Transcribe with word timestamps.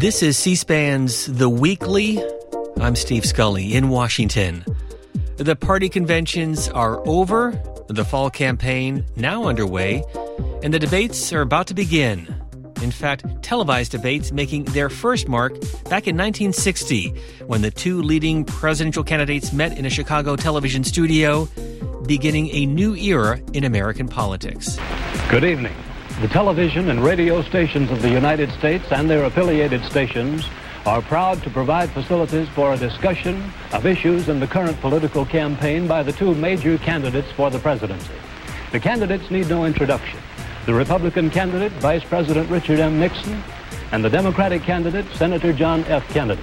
This 0.00 0.22
is 0.22 0.38
C 0.38 0.54
SPAN's 0.54 1.26
The 1.26 1.50
Weekly. 1.50 2.18
I'm 2.80 2.96
Steve 2.96 3.26
Scully 3.26 3.74
in 3.74 3.90
Washington. 3.90 4.64
The 5.36 5.54
party 5.54 5.90
conventions 5.90 6.70
are 6.70 7.06
over, 7.06 7.52
the 7.86 8.06
fall 8.06 8.30
campaign 8.30 9.04
now 9.16 9.44
underway, 9.44 10.02
and 10.62 10.72
the 10.72 10.78
debates 10.78 11.34
are 11.34 11.42
about 11.42 11.66
to 11.66 11.74
begin. 11.74 12.34
In 12.80 12.90
fact, 12.90 13.26
televised 13.42 13.92
debates 13.92 14.32
making 14.32 14.64
their 14.64 14.88
first 14.88 15.28
mark 15.28 15.52
back 15.90 16.08
in 16.08 16.16
1960 16.16 17.08
when 17.46 17.60
the 17.60 17.70
two 17.70 18.00
leading 18.00 18.46
presidential 18.46 19.04
candidates 19.04 19.52
met 19.52 19.76
in 19.76 19.84
a 19.84 19.90
Chicago 19.90 20.34
television 20.34 20.82
studio, 20.82 21.46
beginning 22.06 22.48
a 22.54 22.64
new 22.64 22.94
era 22.94 23.38
in 23.52 23.64
American 23.64 24.08
politics. 24.08 24.78
Good 25.28 25.44
evening. 25.44 25.74
The 26.20 26.28
television 26.28 26.90
and 26.90 27.02
radio 27.02 27.40
stations 27.40 27.90
of 27.90 28.02
the 28.02 28.10
United 28.10 28.52
States 28.52 28.84
and 28.92 29.08
their 29.08 29.24
affiliated 29.24 29.82
stations 29.86 30.46
are 30.84 31.00
proud 31.00 31.42
to 31.44 31.48
provide 31.48 31.88
facilities 31.92 32.46
for 32.50 32.74
a 32.74 32.76
discussion 32.76 33.50
of 33.72 33.86
issues 33.86 34.28
in 34.28 34.38
the 34.38 34.46
current 34.46 34.78
political 34.82 35.24
campaign 35.24 35.86
by 35.86 36.02
the 36.02 36.12
two 36.12 36.34
major 36.34 36.76
candidates 36.76 37.32
for 37.32 37.48
the 37.48 37.58
presidency. 37.58 38.12
The 38.70 38.80
candidates 38.80 39.30
need 39.30 39.48
no 39.48 39.64
introduction. 39.64 40.20
The 40.66 40.74
Republican 40.74 41.30
candidate, 41.30 41.72
Vice 41.80 42.04
President 42.04 42.50
Richard 42.50 42.80
M. 42.80 43.00
Nixon, 43.00 43.42
and 43.90 44.04
the 44.04 44.10
Democratic 44.10 44.60
candidate, 44.60 45.06
Senator 45.14 45.54
John 45.54 45.84
F. 45.84 46.06
Kennedy. 46.10 46.42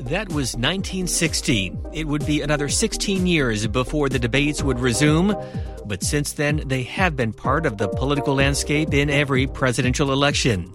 That 0.00 0.28
was 0.30 0.56
1960. 0.56 1.72
It 1.92 2.04
would 2.04 2.26
be 2.26 2.40
another 2.40 2.68
16 2.68 3.28
years 3.28 3.68
before 3.68 4.08
the 4.08 4.18
debates 4.18 4.60
would 4.60 4.80
resume, 4.80 5.36
but 5.90 6.04
since 6.04 6.34
then 6.34 6.62
they 6.66 6.84
have 6.84 7.16
been 7.16 7.32
part 7.32 7.66
of 7.66 7.76
the 7.76 7.88
political 7.88 8.36
landscape 8.36 8.94
in 8.94 9.10
every 9.10 9.48
presidential 9.48 10.12
election. 10.12 10.72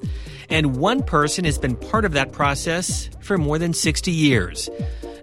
And 0.50 0.76
one 0.76 1.02
person 1.02 1.46
has 1.46 1.58
been 1.58 1.78
part 1.78 2.04
of 2.04 2.12
that 2.12 2.34
process 2.34 3.10
for 3.22 3.38
more 3.38 3.58
than 3.58 3.72
60 3.72 4.12
years. 4.12 4.70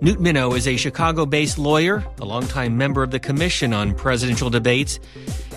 Newt 0.00 0.18
Minow 0.18 0.56
is 0.56 0.66
a 0.66 0.78
Chicago 0.78 1.26
based 1.26 1.58
lawyer, 1.58 2.02
a 2.18 2.24
longtime 2.24 2.78
member 2.78 3.02
of 3.02 3.10
the 3.10 3.20
Commission 3.20 3.74
on 3.74 3.94
Presidential 3.94 4.48
Debates, 4.48 4.98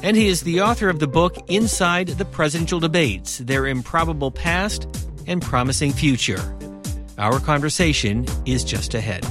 and 0.03 0.17
he 0.17 0.27
is 0.27 0.41
the 0.41 0.59
author 0.59 0.89
of 0.89 0.99
the 0.99 1.07
book 1.07 1.37
Inside 1.47 2.09
the 2.09 2.25
Presidential 2.25 2.81
Debates 2.81 3.37
Their 3.37 3.65
Improbable 3.65 4.31
Past 4.31 4.85
and 5.27 5.41
Promising 5.41 5.93
Future. 5.93 6.43
Our 7.17 7.39
conversation 7.39 8.25
is 8.45 8.65
just 8.65 8.93
ahead. 8.93 9.25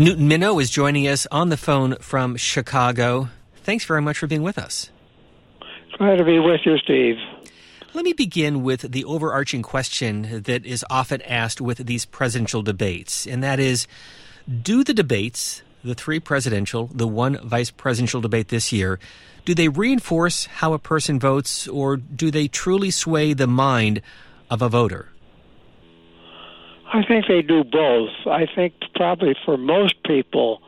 Newt 0.00 0.20
Minow 0.20 0.62
is 0.62 0.70
joining 0.70 1.08
us 1.08 1.26
on 1.32 1.48
the 1.48 1.56
phone 1.56 1.96
from 1.96 2.36
Chicago. 2.36 3.30
Thanks 3.64 3.84
very 3.84 4.00
much 4.00 4.16
for 4.16 4.28
being 4.28 4.44
with 4.44 4.56
us. 4.56 4.90
Glad 5.96 6.18
to 6.18 6.24
be 6.24 6.38
with 6.38 6.60
you, 6.64 6.78
Steve. 6.78 7.16
Let 7.94 8.04
me 8.04 8.12
begin 8.12 8.62
with 8.62 8.92
the 8.92 9.04
overarching 9.04 9.62
question 9.62 10.42
that 10.44 10.64
is 10.64 10.84
often 10.88 11.20
asked 11.22 11.60
with 11.60 11.78
these 11.78 12.04
presidential 12.04 12.62
debates, 12.62 13.26
and 13.26 13.42
that 13.42 13.58
is 13.58 13.88
Do 14.62 14.84
the 14.84 14.94
debates, 14.94 15.62
the 15.82 15.96
three 15.96 16.20
presidential, 16.20 16.88
the 16.94 17.08
one 17.08 17.36
vice 17.42 17.72
presidential 17.72 18.20
debate 18.20 18.50
this 18.50 18.70
year, 18.70 19.00
do 19.44 19.52
they 19.52 19.66
reinforce 19.66 20.46
how 20.46 20.74
a 20.74 20.78
person 20.78 21.18
votes, 21.18 21.66
or 21.66 21.96
do 21.96 22.30
they 22.30 22.46
truly 22.46 22.92
sway 22.92 23.32
the 23.32 23.48
mind 23.48 24.00
of 24.48 24.62
a 24.62 24.68
voter? 24.68 25.08
I 26.92 27.04
think 27.04 27.26
they 27.26 27.42
do 27.42 27.64
both. 27.64 28.10
I 28.26 28.46
think 28.46 28.74
probably 28.94 29.36
for 29.44 29.56
most 29.56 30.02
people, 30.04 30.62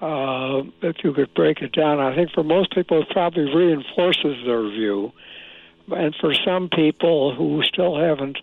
uh, 0.00 0.62
if 0.82 0.96
you 1.04 1.12
could 1.12 1.32
break 1.34 1.62
it 1.62 1.72
down, 1.72 2.00
I 2.00 2.14
think 2.14 2.30
for 2.32 2.42
most 2.42 2.72
people 2.72 3.02
it 3.02 3.08
probably 3.10 3.54
reinforces 3.54 4.44
their 4.44 4.62
view. 4.62 5.12
And 5.90 6.14
for 6.20 6.34
some 6.34 6.68
people 6.68 7.34
who 7.34 7.62
still 7.62 7.96
haven't 7.96 8.38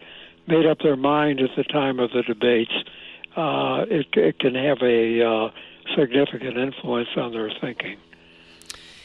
made 0.47 0.65
up 0.65 0.79
their 0.79 0.95
mind 0.95 1.41
at 1.41 1.49
the 1.57 1.63
time 1.63 1.99
of 1.99 2.11
the 2.11 2.23
debates, 2.23 2.73
uh, 3.35 3.85
it, 3.89 4.07
it 4.13 4.39
can 4.39 4.55
have 4.55 4.81
a 4.81 5.21
uh, 5.21 5.49
significant 5.97 6.57
influence 6.57 7.09
on 7.17 7.33
their 7.33 7.51
thinking. 7.61 7.97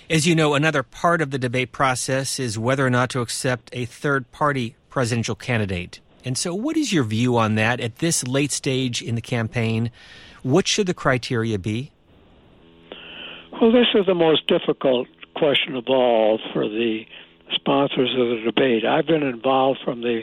As 0.09 0.27
you 0.27 0.35
know, 0.35 0.55
another 0.55 0.83
part 0.83 1.21
of 1.21 1.31
the 1.31 1.39
debate 1.39 1.73
process 1.73 2.39
is 2.41 2.59
whether 2.59 2.87
or 2.87 2.91
not 2.91 3.11
to 3.11 3.21
accept 3.21 3.71
a 3.73 3.85
third 3.85 4.31
party 4.33 4.75
presidential 4.89 5.35
candidate. 5.35 6.01
And 6.25 6.37
so, 6.37 6.55
what 6.55 6.77
is 6.77 6.93
your 6.93 7.05
view 7.05 7.37
on 7.37 7.55
that 7.55 7.81
at 7.81 7.97
this 7.97 8.27
late 8.27 8.53
stage 8.53 9.03
in 9.03 9.15
the 9.15 9.21
campaign? 9.21 9.91
What 10.43 10.67
should 10.69 10.87
the 10.87 10.95
criteria 10.95 11.59
be? 11.59 11.93
Well, 13.61 13.73
this 13.73 13.89
is 13.95 14.07
the 14.07 14.15
most 14.15 14.47
difficult 14.47 15.09
question 15.37 15.77
of 15.77 15.85
all 15.89 16.39
for 16.53 16.69
the 16.69 17.05
sponsors 17.55 18.11
of 18.11 18.29
the 18.29 18.43
debate. 18.45 18.85
I've 18.85 19.07
been 19.07 19.23
involved 19.23 19.81
from 19.85 20.03
the 20.03 20.23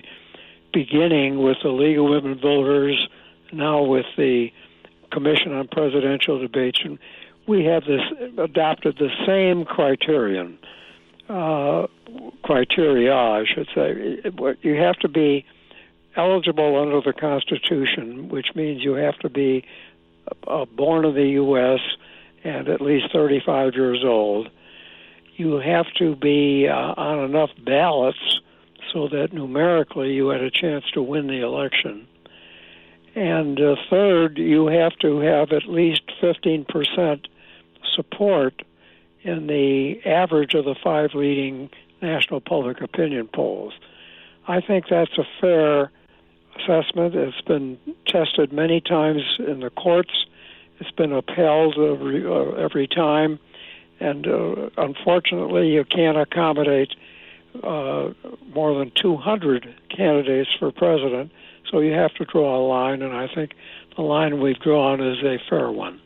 beginning 0.74 1.42
with 1.44 1.58
the 1.64 1.70
League 1.70 1.98
of 1.98 2.06
Women 2.06 2.40
Voters, 2.40 3.08
now 3.52 3.84
with 3.84 4.06
the 4.18 4.50
Commission 5.12 5.54
on 5.54 5.68
Presidential 5.68 6.40
Debates, 6.40 6.80
and 6.84 7.00
we 7.48 7.64
have 7.66 7.84
this 7.86 8.02
adopted 8.38 8.98
the 8.98 9.10
same 9.26 9.66
criterion 9.66 10.60
uh, 11.30 11.88
criteria, 12.44 13.14
I 13.14 13.46
should 13.46 13.68
say. 13.74 14.22
You 14.62 14.76
have 14.76 14.98
to 15.00 15.08
be 15.08 15.46
eligible 16.18 16.76
under 16.82 17.02
the 17.02 17.14
Constitution, 17.14 18.30
which 18.30 18.48
means 18.56 18.84
you 18.84 18.94
have 18.94 19.18
to 19.20 19.30
be 19.30 19.66
uh, 20.48 20.66
born 20.66 21.06
in 21.06 21.14
the 21.14 21.30
U.S. 21.30 21.80
and 22.44 22.68
at 22.68 22.82
least 22.82 23.12
35 23.14 23.76
years 23.76 24.04
old. 24.04 24.50
You 25.36 25.58
have 25.58 25.86
to 26.00 26.16
be 26.16 26.68
uh, 26.68 26.74
on 26.74 27.24
enough 27.24 27.52
ballots 27.64 28.42
so 28.92 29.08
that 29.10 29.34
numerically 29.34 30.14
you 30.14 30.30
had 30.30 30.42
a 30.42 30.52
chance 30.52 30.86
to 30.94 31.02
win 31.02 31.28
the 31.28 31.42
election. 31.42 32.08
And 33.16 33.60
uh, 33.60 33.76
third, 33.90 34.38
you 34.38 34.68
have 34.68 34.98
to 35.00 35.20
have 35.20 35.52
at 35.52 35.68
least 35.68 36.04
15 36.22 36.66
percent 36.66 37.28
support 37.96 38.62
in 39.24 39.48
the 39.48 40.00
average 40.06 40.54
of 40.54 40.66
the 40.66 40.76
five 40.84 41.12
leading 41.14 41.70
national 42.02 42.42
public 42.42 42.82
opinion 42.82 43.28
polls. 43.28 43.74
I 44.48 44.62
think 44.62 44.86
that's 44.90 45.18
a 45.18 45.24
fair 45.42 45.92
assessment. 46.60 47.16
It's 47.16 47.42
been 47.42 47.78
tested 48.08 48.52
many 48.52 48.82
times 48.82 49.22
in 49.40 49.60
the 49.62 49.70
courts. 49.70 50.26
It's 50.80 50.92
been 50.92 51.12
upheld 51.12 51.78
every, 51.78 52.26
uh, 52.26 52.52
every 52.52 52.88
time. 52.88 53.40
And 54.00 54.28
uh, 54.28 54.70
unfortunately, 54.78 55.70
you 55.70 55.84
can't 55.84 56.18
accommodate 56.18 56.94
uh, 57.64 58.10
more 58.54 58.78
than 58.78 58.92
200 59.02 59.74
candidates 59.90 60.50
for 60.60 60.72
president. 60.72 61.32
So 61.72 61.80
you 61.80 61.94
have 61.94 62.14
to 62.16 62.26
draw 62.26 62.58
a 62.58 62.64
line, 62.66 63.02
and 63.02 63.14
I 63.14 63.28
think 63.34 63.54
the 63.96 64.04
line 64.04 64.40
we've 64.40 64.60
drawn 64.60 65.02
is 65.02 65.18
a 65.24 65.38
fair 65.50 65.72
one. 65.72 66.00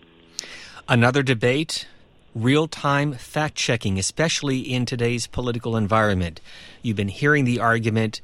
Another 0.88 1.22
debate 1.22 1.88
real 2.34 2.67
time 2.67 3.13
fact 3.13 3.56
checking, 3.56 4.00
especially 4.00 4.59
in 4.59 4.85
today's 4.85 5.28
political 5.28 5.75
environment. 5.75 6.40
You've 6.81 6.97
been 6.97 7.09
hearing 7.09 7.45
the 7.45 7.59
argument. 7.59 8.22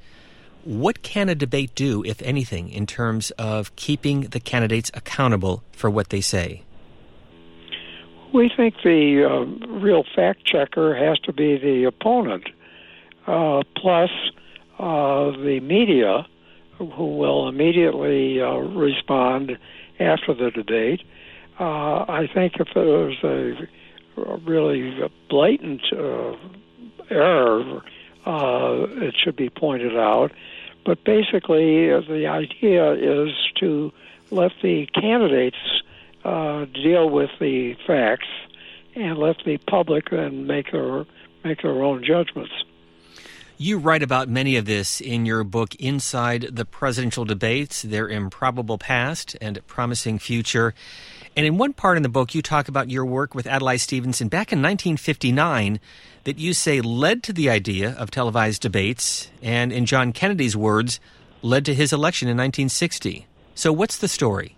What 0.63 1.01
can 1.01 1.29
a 1.29 1.35
debate 1.35 1.73
do, 1.75 2.03
if 2.05 2.21
anything, 2.21 2.69
in 2.69 2.85
terms 2.85 3.31
of 3.31 3.75
keeping 3.75 4.21
the 4.21 4.39
candidates 4.39 4.91
accountable 4.93 5.63
for 5.71 5.89
what 5.89 6.09
they 6.09 6.21
say? 6.21 6.63
We 8.33 8.51
think 8.55 8.75
the 8.83 9.23
uh, 9.23 9.67
real 9.67 10.03
fact 10.15 10.45
checker 10.45 10.95
has 10.95 11.17
to 11.19 11.33
be 11.33 11.57
the 11.57 11.85
opponent, 11.85 12.49
uh, 13.25 13.61
plus 13.77 14.09
uh, 14.77 15.31
the 15.31 15.59
media, 15.61 16.27
who 16.77 17.17
will 17.17 17.47
immediately 17.47 18.41
uh, 18.41 18.51
respond 18.57 19.57
after 19.99 20.33
the 20.33 20.51
debate 20.51 21.01
uh, 21.59 22.05
I 22.07 22.29
think 22.31 22.53
if 22.59 22.67
there's 22.73 23.17
a, 23.23 23.67
really 24.45 24.99
blatant 25.29 25.81
uh, 25.93 26.35
error, 27.11 27.83
uh, 28.27 28.87
it 29.01 29.15
should 29.23 29.37
be 29.37 29.49
pointed 29.49 29.95
out. 29.95 30.31
But 30.85 31.03
basically, 31.03 31.91
uh, 31.91 32.01
the 32.01 32.27
idea 32.27 32.93
is 32.93 33.33
to 33.59 33.91
let 34.31 34.51
the 34.61 34.85
candidates 34.87 35.57
uh, 36.25 36.65
deal 36.65 37.09
with 37.09 37.29
the 37.39 37.75
facts 37.87 38.27
and 38.95 39.17
let 39.17 39.37
the 39.45 39.57
public 39.57 40.09
then 40.09 40.45
make 40.45 40.71
their 40.71 41.05
make 41.43 41.61
their 41.61 41.83
own 41.83 42.03
judgments. 42.03 42.51
You 43.57 43.79
write 43.79 44.03
about 44.03 44.27
many 44.27 44.55
of 44.57 44.65
this 44.65 45.01
in 45.01 45.25
your 45.25 45.43
book, 45.43 45.73
Inside 45.75 46.49
the 46.51 46.65
Presidential 46.65 47.25
Debates 47.25 47.81
Their 47.81 48.07
Improbable 48.07 48.77
Past 48.77 49.35
and 49.41 49.65
Promising 49.65 50.19
Future. 50.19 50.75
And 51.37 51.45
in 51.45 51.59
one 51.59 51.73
part 51.73 51.97
in 51.97 52.03
the 52.03 52.09
book, 52.09 52.33
you 52.33 52.41
talk 52.41 52.67
about 52.67 52.89
your 52.89 53.05
work 53.05 53.35
with 53.35 53.45
Adlai 53.45 53.75
Stevenson 53.75 54.27
back 54.27 54.51
in 54.51 54.57
1959 54.57 55.79
that 56.23 56.39
you 56.39 56.51
say 56.51 56.81
led 56.81 57.21
to 57.23 57.31
the 57.31 57.47
idea 57.47 57.91
of 57.91 58.09
televised 58.09 58.63
debates, 58.63 59.29
and 59.43 59.71
in 59.71 59.85
John 59.85 60.13
Kennedy's 60.13 60.57
words, 60.57 60.99
led 61.43 61.63
to 61.65 61.75
his 61.75 61.93
election 61.93 62.27
in 62.27 62.37
1960. 62.37 63.27
So, 63.53 63.71
what's 63.71 63.99
the 63.99 64.07
story? 64.07 64.55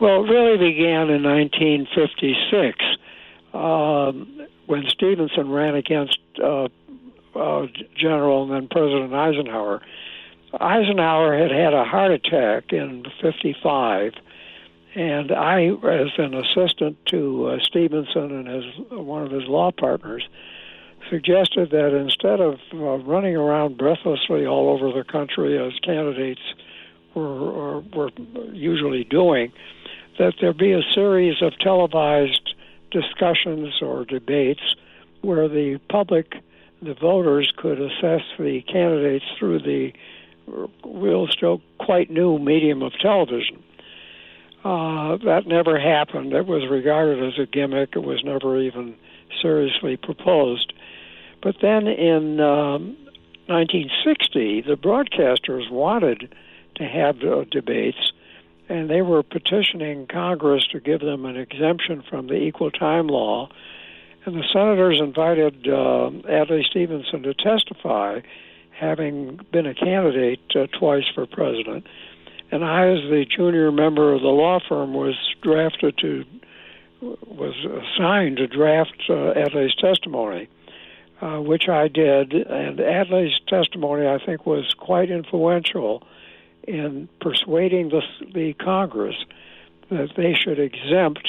Well, 0.00 0.24
it 0.24 0.28
really 0.28 0.56
began 0.56 1.10
in 1.10 1.24
1956 1.24 2.78
um, 3.52 4.46
when 4.66 4.84
Stevenson 4.88 5.50
ran 5.50 5.74
against 5.74 6.18
uh, 6.40 6.68
uh, 7.34 7.66
general 7.96 8.44
and 8.44 8.52
then 8.52 8.68
President 8.68 9.12
Eisenhower. 9.12 9.82
Eisenhower 10.60 11.36
had 11.36 11.50
had 11.50 11.74
a 11.74 11.82
heart 11.82 12.12
attack 12.12 12.72
in 12.72 13.04
55, 13.20 14.12
and 14.94 15.32
I, 15.32 15.66
as 15.66 16.08
an 16.18 16.34
assistant 16.34 16.96
to 17.06 17.48
uh, 17.48 17.58
Stevenson 17.62 18.30
and 18.30 18.48
as 18.48 18.64
one 18.90 19.22
of 19.22 19.32
his 19.32 19.44
law 19.44 19.72
partners, 19.72 20.28
suggested 21.10 21.70
that 21.70 21.94
instead 21.94 22.40
of 22.40 22.60
uh, 22.72 22.98
running 23.04 23.36
around 23.36 23.76
breathlessly 23.76 24.46
all 24.46 24.70
over 24.70 24.96
the 24.96 25.04
country 25.04 25.58
as 25.58 25.78
candidates 25.80 26.40
were, 27.14 27.80
were 27.80 28.10
usually 28.52 29.04
doing, 29.04 29.52
that 30.18 30.34
there 30.40 30.52
be 30.52 30.72
a 30.72 30.82
series 30.94 31.42
of 31.42 31.58
televised 31.58 32.54
discussions 32.90 33.82
or 33.82 34.04
debates 34.04 34.76
where 35.22 35.48
the 35.48 35.80
public, 35.90 36.34
the 36.82 36.94
voters, 36.94 37.52
could 37.56 37.80
assess 37.80 38.22
the 38.38 38.62
candidates 38.62 39.24
through 39.38 39.58
the 39.58 39.92
real 40.84 41.26
still 41.26 41.60
quite 41.78 42.10
new 42.10 42.38
medium 42.38 42.82
of 42.82 42.92
television. 43.00 43.62
Uh, 44.64 45.18
that 45.18 45.46
never 45.46 45.78
happened. 45.78 46.32
It 46.32 46.46
was 46.46 46.68
regarded 46.70 47.22
as 47.22 47.38
a 47.38 47.44
gimmick. 47.44 47.90
It 47.94 48.02
was 48.02 48.24
never 48.24 48.58
even 48.58 48.94
seriously 49.42 49.98
proposed. 49.98 50.72
But 51.42 51.56
then 51.60 51.86
in 51.86 52.40
um, 52.40 52.96
1960, 53.46 54.62
the 54.62 54.76
broadcasters 54.76 55.70
wanted 55.70 56.34
to 56.76 56.84
have 56.84 57.22
uh, 57.22 57.44
debates, 57.50 58.12
and 58.70 58.88
they 58.88 59.02
were 59.02 59.22
petitioning 59.22 60.06
Congress 60.06 60.66
to 60.72 60.80
give 60.80 61.00
them 61.00 61.26
an 61.26 61.36
exemption 61.36 62.02
from 62.08 62.28
the 62.28 62.36
equal 62.36 62.70
time 62.70 63.08
law. 63.08 63.50
And 64.24 64.34
the 64.34 64.44
senators 64.50 64.98
invited 64.98 65.68
uh, 65.68 66.10
Adlai 66.26 66.62
Stevenson 66.62 67.22
to 67.24 67.34
testify, 67.34 68.20
having 68.70 69.40
been 69.52 69.66
a 69.66 69.74
candidate 69.74 70.40
uh, 70.56 70.66
twice 70.78 71.04
for 71.14 71.26
president. 71.26 71.86
And 72.54 72.64
I, 72.64 72.86
as 72.86 73.00
the 73.10 73.26
junior 73.28 73.72
member 73.72 74.12
of 74.12 74.20
the 74.20 74.28
law 74.28 74.60
firm, 74.68 74.94
was 74.94 75.16
drafted 75.42 75.98
to 75.98 76.24
was 77.02 77.52
assigned 77.64 78.36
to 78.36 78.46
draft 78.46 78.94
uh, 79.10 79.34
Adlai's 79.34 79.74
testimony, 79.74 80.48
uh, 81.20 81.38
which 81.40 81.68
I 81.68 81.88
did. 81.88 82.32
And 82.32 82.78
Adlai's 82.78 83.40
testimony, 83.48 84.06
I 84.06 84.24
think, 84.24 84.46
was 84.46 84.72
quite 84.78 85.10
influential 85.10 86.04
in 86.62 87.08
persuading 87.20 87.88
the, 87.88 88.02
the 88.32 88.52
Congress 88.52 89.16
that 89.90 90.10
they 90.16 90.34
should 90.34 90.60
exempt 90.60 91.28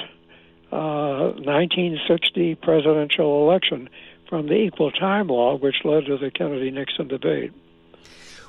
uh, 0.72 1.34
1960 1.42 2.54
presidential 2.54 3.50
election 3.50 3.90
from 4.30 4.46
the 4.46 4.58
equal 4.58 4.92
time 4.92 5.30
law, 5.30 5.58
which 5.58 5.78
led 5.86 6.06
to 6.06 6.20
the 6.20 6.30
Kennedy 6.30 6.70
Nixon 6.70 7.08
debate. 7.08 7.52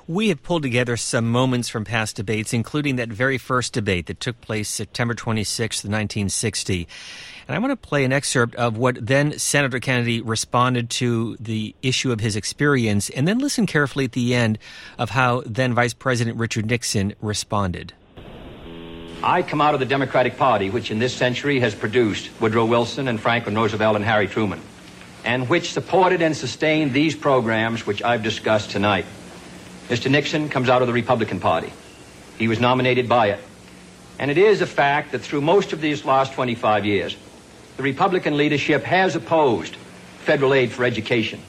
We 0.08 0.29
have 0.29 0.41
pulled 0.44 0.62
together 0.62 0.97
some 0.97 1.29
moments 1.29 1.69
from 1.69 1.85
past 1.85 2.14
debates, 2.14 2.53
including 2.53 2.94
that 2.94 3.08
very 3.08 3.38
first 3.38 3.73
debate 3.73 4.06
that 4.06 4.20
took 4.20 4.41
place 4.41 4.69
September 4.69 5.14
26, 5.14 5.79
1960. 5.79 6.87
And 7.49 7.56
I 7.56 7.58
want 7.58 7.73
to 7.73 7.88
play 7.88 8.05
an 8.05 8.12
excerpt 8.12 8.55
of 8.55 8.76
what 8.76 9.05
then 9.05 9.37
Senator 9.37 9.81
Kennedy 9.81 10.20
responded 10.20 10.91
to 10.91 11.37
the 11.41 11.75
issue 11.82 12.12
of 12.12 12.20
his 12.20 12.37
experience, 12.37 13.11
and 13.11 13.26
then 13.26 13.41
listen 13.41 13.67
carefully 13.67 14.05
at 14.05 14.12
the 14.12 14.32
end 14.32 14.61
of 14.97 15.11
how 15.11 15.43
then 15.44 15.75
Vice 15.75 15.94
President 15.94 16.37
Richard 16.37 16.67
Nixon 16.67 17.12
responded. 17.20 17.93
I 19.25 19.43
come 19.43 19.61
out 19.61 19.75
of 19.75 19.81
the 19.81 19.87
Democratic 19.87 20.37
Party, 20.37 20.70
which 20.70 20.93
in 20.93 21.00
this 21.00 21.14
century 21.14 21.58
has 21.58 21.75
produced 21.75 22.31
Woodrow 22.41 22.67
Wilson 22.67 23.08
and 23.08 23.20
Franklin 23.20 23.56
Roosevelt 23.56 23.97
and 23.97 24.05
Harry 24.05 24.29
Truman, 24.29 24.61
and 25.25 25.49
which 25.49 25.73
supported 25.73 26.23
and 26.23 26.37
sustained 26.37 26.93
these 26.93 27.17
programs 27.17 27.88
which 27.88 28.05
I've 28.05 28.23
discussed 28.23 28.70
tonight. 28.70 29.05
Mr. 29.88 30.11
Nixon 30.11 30.49
comes 30.49 30.69
out 30.69 30.83
of 30.83 30.88
the 30.88 30.94
Republican 30.94 31.38
Party. 31.38 31.73
He 32.38 32.49
was 32.49 32.59
nominated 32.59 33.09
by 33.09 33.29
it. 33.29 33.41
And 34.19 34.31
it 34.31 34.38
is 34.38 34.61
a 34.61 34.67
fact 34.67 35.12
that 35.12 35.21
through 35.21 35.43
most 35.43 35.73
of 35.73 35.81
these 35.81 36.05
last 36.05 36.33
25 36.33 36.85
years, 36.85 37.17
the 37.77 37.83
Republican 37.83 38.37
leadership 38.37 38.83
has 38.83 39.15
opposed 39.15 39.77
federal 40.21 40.55
aid 40.55 40.73
for 40.73 40.85
education, 40.85 41.41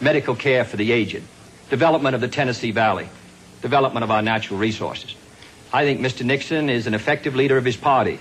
medical 0.00 0.34
care 0.34 0.64
for 0.64 0.76
the 0.76 0.90
aged, 0.90 1.22
development 1.70 2.14
of 2.14 2.20
the 2.20 2.28
Tennessee 2.28 2.72
Valley, 2.72 3.08
development 3.62 4.02
of 4.02 4.10
our 4.10 4.22
natural 4.22 4.58
resources. 4.58 5.14
I 5.72 5.84
think 5.84 6.00
Mr. 6.00 6.24
Nixon 6.24 6.70
is 6.70 6.86
an 6.86 6.94
effective 6.94 7.36
leader 7.36 7.56
of 7.56 7.64
his 7.64 7.76
party. 7.76 8.18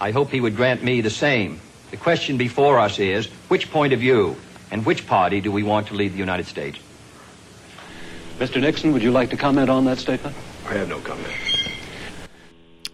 I 0.00 0.10
hope 0.10 0.30
he 0.30 0.40
would 0.40 0.56
grant 0.56 0.82
me 0.82 1.00
the 1.00 1.10
same. 1.10 1.60
The 1.90 1.96
question 1.96 2.36
before 2.36 2.78
us 2.78 2.98
is 2.98 3.26
which 3.48 3.70
point 3.70 3.92
of 3.92 4.00
view 4.00 4.36
and 4.70 4.84
which 4.84 5.06
party 5.06 5.40
do 5.40 5.52
we 5.52 5.62
want 5.62 5.88
to 5.88 5.94
lead 5.94 6.12
the 6.12 6.18
United 6.18 6.46
States? 6.46 6.78
Mr. 8.38 8.60
Nixon, 8.60 8.92
would 8.92 9.02
you 9.02 9.12
like 9.12 9.30
to 9.30 9.36
comment 9.36 9.70
on 9.70 9.84
that 9.84 9.98
statement? 9.98 10.34
I 10.66 10.74
have 10.74 10.88
no 10.88 10.98
comment. 11.00 11.32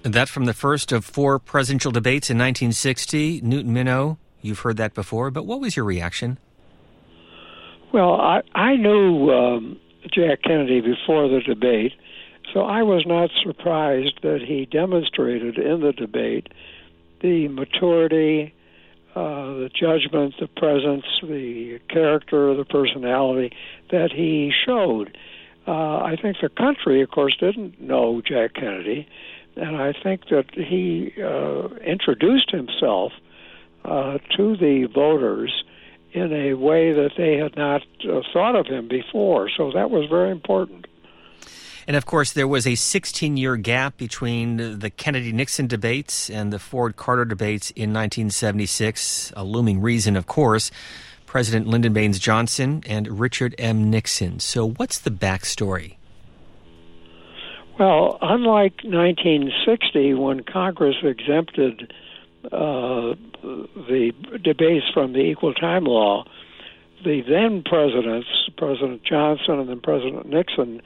That 0.02 0.28
from 0.28 0.44
the 0.46 0.54
first 0.54 0.92
of 0.92 1.04
four 1.04 1.38
presidential 1.38 1.90
debates 1.92 2.30
in 2.30 2.38
1960. 2.38 3.40
Newton 3.42 3.74
Minow, 3.74 4.18
you've 4.42 4.60
heard 4.60 4.76
that 4.78 4.94
before, 4.94 5.30
but 5.30 5.46
what 5.46 5.60
was 5.60 5.76
your 5.76 5.84
reaction? 5.84 6.38
Well, 7.92 8.14
I, 8.14 8.42
I 8.54 8.76
knew 8.76 9.30
um, 9.30 9.80
Jack 10.12 10.42
Kennedy 10.42 10.80
before 10.80 11.28
the 11.28 11.40
debate, 11.40 11.92
so 12.52 12.60
I 12.60 12.82
was 12.82 13.04
not 13.06 13.30
surprised 13.42 14.20
that 14.22 14.40
he 14.46 14.66
demonstrated 14.66 15.58
in 15.58 15.80
the 15.80 15.92
debate 15.92 16.48
the 17.20 17.48
maturity, 17.48 18.54
uh, 19.14 19.54
the 19.54 19.70
judgment, 19.74 20.34
the 20.40 20.46
presence, 20.46 21.04
the 21.22 21.78
character, 21.88 22.54
the 22.54 22.64
personality 22.64 23.52
that 23.90 24.12
he 24.12 24.52
showed. 24.66 25.16
Uh, 25.66 25.98
I 25.98 26.16
think 26.20 26.36
the 26.40 26.48
country, 26.48 27.02
of 27.02 27.10
course, 27.10 27.36
didn't 27.38 27.80
know 27.80 28.22
Jack 28.22 28.54
Kennedy, 28.54 29.06
and 29.56 29.76
I 29.76 29.92
think 29.92 30.28
that 30.30 30.46
he 30.54 31.12
uh, 31.22 31.68
introduced 31.84 32.50
himself 32.50 33.12
uh, 33.84 34.18
to 34.36 34.56
the 34.56 34.88
voters 34.92 35.64
in 36.12 36.32
a 36.32 36.54
way 36.54 36.92
that 36.92 37.12
they 37.16 37.36
had 37.36 37.56
not 37.56 37.82
uh, 38.08 38.20
thought 38.32 38.56
of 38.56 38.66
him 38.66 38.88
before. 38.88 39.48
So 39.56 39.70
that 39.72 39.90
was 39.90 40.08
very 40.08 40.30
important. 40.30 40.86
And 41.86 41.96
of 41.96 42.06
course, 42.06 42.32
there 42.32 42.48
was 42.48 42.66
a 42.66 42.74
16 42.74 43.36
year 43.36 43.56
gap 43.56 43.96
between 43.96 44.78
the 44.78 44.90
Kennedy 44.90 45.32
Nixon 45.32 45.66
debates 45.66 46.30
and 46.30 46.52
the 46.52 46.58
Ford 46.58 46.96
Carter 46.96 47.24
debates 47.24 47.70
in 47.70 47.92
1976. 47.92 49.32
A 49.36 49.44
looming 49.44 49.80
reason, 49.80 50.16
of 50.16 50.26
course. 50.26 50.70
President 51.30 51.68
Lyndon 51.68 51.92
Baines 51.92 52.18
Johnson 52.18 52.82
and 52.88 53.20
Richard 53.20 53.54
M. 53.56 53.88
Nixon. 53.88 54.40
So, 54.40 54.70
what's 54.70 54.98
the 54.98 55.12
backstory? 55.12 55.94
Well, 57.78 58.18
unlike 58.20 58.82
1960, 58.82 60.14
when 60.14 60.42
Congress 60.42 60.96
exempted 61.04 61.94
uh, 62.46 63.14
the 63.44 64.10
debates 64.42 64.86
from 64.92 65.12
the 65.12 65.20
equal 65.20 65.54
time 65.54 65.84
law, 65.84 66.24
the 67.04 67.22
then 67.22 67.62
presidents, 67.62 68.26
President 68.56 69.04
Johnson 69.04 69.60
and 69.60 69.68
then 69.68 69.80
President 69.80 70.26
Nixon, 70.26 70.82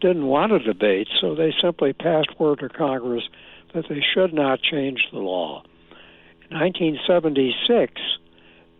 didn't 0.00 0.26
want 0.26 0.52
a 0.52 0.60
debate, 0.60 1.08
so 1.20 1.34
they 1.34 1.52
simply 1.60 1.92
passed 1.92 2.38
word 2.38 2.60
to 2.60 2.68
Congress 2.68 3.24
that 3.74 3.86
they 3.88 4.00
should 4.14 4.32
not 4.32 4.62
change 4.62 5.08
the 5.10 5.18
law. 5.18 5.64
In 6.48 6.56
1976, 6.56 8.00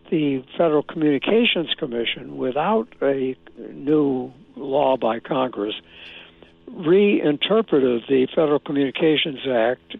the 0.09 0.43
Federal 0.57 0.83
Communications 0.83 1.73
Commission, 1.77 2.37
without 2.37 2.87
a 3.01 3.35
new 3.57 4.31
law 4.55 4.97
by 4.97 5.19
Congress, 5.19 5.75
reinterpreted 6.67 8.03
the 8.07 8.27
Federal 8.33 8.59
Communications 8.59 9.39
Act 9.47 9.95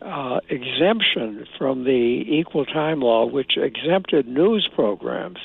uh, 0.00 0.40
exemption 0.48 1.46
from 1.58 1.84
the 1.84 2.24
Equal 2.28 2.64
Time 2.64 3.00
Law, 3.00 3.26
which 3.26 3.56
exempted 3.56 4.28
news 4.28 4.68
programs. 4.74 5.38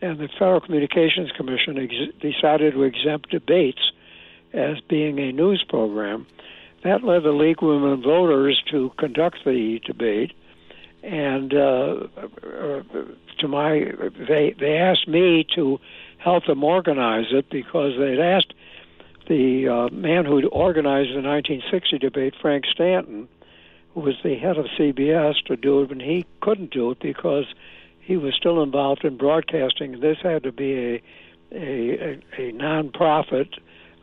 And 0.00 0.18
the 0.18 0.28
Federal 0.28 0.60
Communications 0.60 1.30
Commission 1.32 1.78
ex- 1.78 2.14
decided 2.20 2.74
to 2.74 2.82
exempt 2.82 3.30
debates 3.30 3.92
as 4.52 4.80
being 4.88 5.18
a 5.18 5.32
news 5.32 5.64
program. 5.68 6.26
That 6.82 7.02
led 7.02 7.22
the 7.22 7.32
League 7.32 7.62
of 7.62 7.68
Women 7.68 8.02
Voters 8.02 8.62
to 8.70 8.90
conduct 8.98 9.38
the 9.44 9.80
debate 9.84 10.32
and 11.04 11.52
uh, 11.52 12.06
uh, 12.42 12.82
to 13.44 13.48
my 13.48 13.92
they 14.28 14.54
they 14.58 14.76
asked 14.76 15.06
me 15.06 15.46
to 15.54 15.78
help 16.18 16.46
them 16.46 16.64
organize 16.64 17.26
it 17.30 17.48
because 17.50 17.92
they'd 17.98 18.18
asked 18.18 18.54
the 19.28 19.68
uh, 19.68 19.88
man 19.94 20.24
who 20.24 20.46
organized 20.48 21.10
the 21.10 21.22
1960 21.22 21.98
debate, 21.98 22.34
Frank 22.40 22.64
Stanton, 22.66 23.28
who 23.94 24.00
was 24.00 24.16
the 24.22 24.34
head 24.36 24.58
of 24.58 24.66
CBS, 24.78 25.42
to 25.46 25.56
do 25.56 25.82
it, 25.82 25.90
and 25.90 26.00
he 26.00 26.26
couldn't 26.40 26.70
do 26.70 26.90
it 26.90 27.00
because 27.00 27.46
he 28.00 28.16
was 28.16 28.34
still 28.34 28.62
involved 28.62 29.04
in 29.04 29.16
broadcasting. 29.16 30.00
This 30.00 30.18
had 30.22 30.42
to 30.42 30.52
be 30.52 30.72
a 30.74 31.02
a, 31.52 32.18
a, 32.38 32.48
a 32.48 32.52
nonprofit 32.52 33.58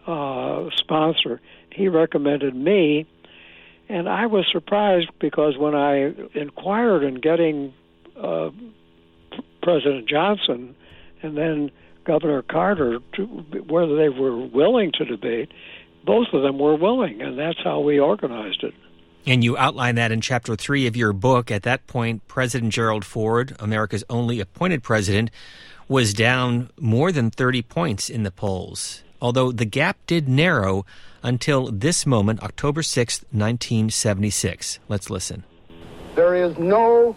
uh, 0.08 0.70
sponsor. 0.78 1.42
He 1.72 1.88
recommended 1.88 2.56
me 2.56 3.06
and 3.92 4.08
I 4.08 4.26
was 4.26 4.46
surprised 4.50 5.10
because 5.20 5.58
when 5.58 5.76
I 5.76 6.14
inquired 6.34 7.04
in 7.04 7.16
getting 7.16 7.74
uh, 8.16 8.52
President 9.62 10.08
Johnson 10.08 10.76
and 11.22 11.38
then 11.38 11.72
Governor 12.04 12.42
Carter, 12.42 13.00
to, 13.14 13.26
whether 13.68 13.96
they 13.96 14.10
were 14.10 14.38
willing 14.38 14.92
to 14.94 15.06
debate, 15.06 15.52
both 16.04 16.28
of 16.34 16.42
them 16.42 16.58
were 16.58 16.76
willing, 16.76 17.22
and 17.22 17.38
that's 17.38 17.60
how 17.64 17.80
we 17.80 18.00
organized 18.00 18.64
it. 18.64 18.74
And 19.28 19.44
you 19.44 19.56
outline 19.56 19.96
that 19.96 20.12
in 20.12 20.20
chapter 20.20 20.56
three 20.56 20.88
of 20.88 20.96
your 20.96 21.14
book. 21.14 21.52
At 21.52 21.62
that 21.64 21.86
point, 21.86 22.28
President 22.28 22.74
Gerald 22.74 23.06
Ford, 23.06 23.56
America's 23.60 24.04
only 24.10 24.40
appointed 24.40 24.82
president, 24.82 25.30
was 25.88 26.14
down 26.14 26.72
more 26.80 27.12
than 27.12 27.30
30 27.30 27.62
points 27.64 28.10
in 28.10 28.24
the 28.24 28.32
polls, 28.32 29.04
although 29.22 29.52
the 29.52 29.66
gap 29.66 29.98
did 30.08 30.28
narrow 30.28 30.86
until 31.22 31.70
this 31.72 32.08
moment, 32.08 32.42
October 32.42 32.82
6, 32.82 33.26
1976. 33.32 34.80
Let's 34.88 35.12
listen. 35.12 35.44
There 36.16 36.34
is 36.36 36.58
no 36.58 37.16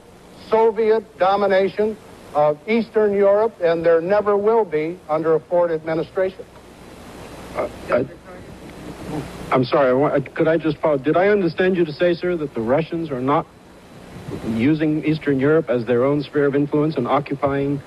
Soviet 0.50 1.18
domination 1.18 1.96
of 2.34 2.58
Eastern 2.68 3.12
Europe, 3.12 3.54
and 3.60 3.84
there 3.84 4.00
never 4.00 4.36
will 4.36 4.64
be 4.64 4.98
under 5.08 5.34
a 5.34 5.40
Ford 5.40 5.70
administration. 5.70 6.44
Uh, 7.54 7.68
I, 7.90 9.54
am 9.54 9.64
sorry, 9.64 10.20
could 10.34 10.48
I 10.48 10.56
just 10.56 10.78
follow? 10.78 10.98
Did 10.98 11.16
I 11.16 11.28
understand 11.28 11.76
you 11.76 11.84
to 11.84 11.92
say, 11.92 12.14
sir, 12.14 12.36
that 12.36 12.54
the 12.54 12.60
Russians 12.60 13.10
are 13.10 13.20
not 13.20 13.46
using 14.48 15.04
Eastern 15.04 15.38
Europe 15.38 15.70
as 15.70 15.84
their 15.84 16.04
own 16.04 16.22
sphere 16.22 16.46
of 16.46 16.56
influence 16.56 16.96
and 16.96 17.06
occupying 17.06 17.80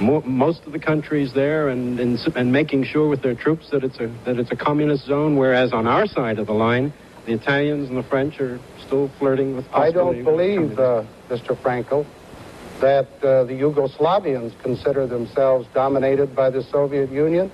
mo- 0.00 0.22
most 0.22 0.64
of 0.64 0.72
the 0.72 0.78
countries 0.78 1.32
there 1.34 1.68
and, 1.68 2.00
and, 2.00 2.18
and 2.34 2.52
making 2.52 2.84
sure 2.84 3.08
with 3.08 3.22
their 3.22 3.34
troops 3.34 3.70
that 3.70 3.84
it's 3.84 3.98
a 3.98 4.06
that 4.24 4.38
it's 4.38 4.50
a 4.50 4.56
communist 4.56 5.04
zone, 5.04 5.36
whereas 5.36 5.72
on 5.72 5.86
our 5.86 6.06
side 6.06 6.38
of 6.38 6.46
the 6.46 6.54
line, 6.54 6.92
the 7.26 7.32
Italians 7.32 7.88
and 7.88 7.98
the 7.98 8.02
French 8.02 8.40
are 8.40 8.58
still 8.86 9.10
flirting 9.18 9.56
with. 9.56 9.66
I 9.74 9.90
don't 9.90 10.22
believe, 10.24 10.78
uh, 10.78 11.04
Mr. 11.28 11.56
Frankel, 11.56 12.06
that 12.80 13.08
uh, 13.22 13.44
the 13.44 13.54
Yugoslavians 13.54 14.58
consider 14.62 15.06
themselves 15.06 15.66
dominated 15.72 16.34
by 16.36 16.50
the 16.50 16.62
Soviet 16.62 17.10
Union. 17.10 17.50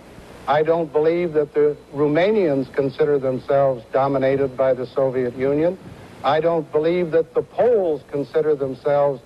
I 0.49 0.63
don't 0.63 0.93
believe 0.93 1.35
that 1.35 1.55
the 1.55 1.77
Romanians 1.95 2.73
consider 2.73 3.19
themselves 3.19 3.85
dominated 3.93 4.57
by 4.57 4.75
the 4.75 4.87
Soviet 4.87 5.37
Union. 5.37 5.79
I 6.25 6.41
don't 6.41 6.71
believe 6.73 7.13
that 7.13 7.35
the 7.35 7.43
Poles 7.43 8.03
consider 8.11 8.57
themselves 8.57 9.21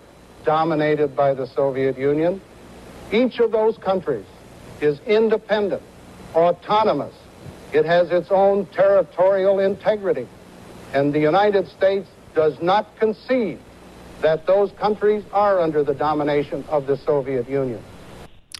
dominated 0.44 1.16
by 1.16 1.32
the 1.32 1.46
Soviet 1.46 1.98
Union. 1.98 2.40
Each 3.10 3.38
of 3.38 3.50
those 3.52 3.78
countries 3.78 4.26
is 4.80 5.00
independent, 5.06 5.82
autonomous. 6.34 7.14
It 7.72 7.86
has 7.86 8.10
its 8.10 8.30
own 8.30 8.66
territorial 8.66 9.58
integrity. 9.60 10.28
And 10.92 11.12
the 11.12 11.20
United 11.20 11.68
States 11.68 12.08
does 12.34 12.60
not 12.60 12.96
concede 12.98 13.58
that 14.20 14.46
those 14.46 14.70
countries 14.72 15.24
are 15.32 15.60
under 15.60 15.82
the 15.82 15.94
domination 15.94 16.64
of 16.68 16.86
the 16.86 16.96
Soviet 16.96 17.48
Union. 17.48 17.82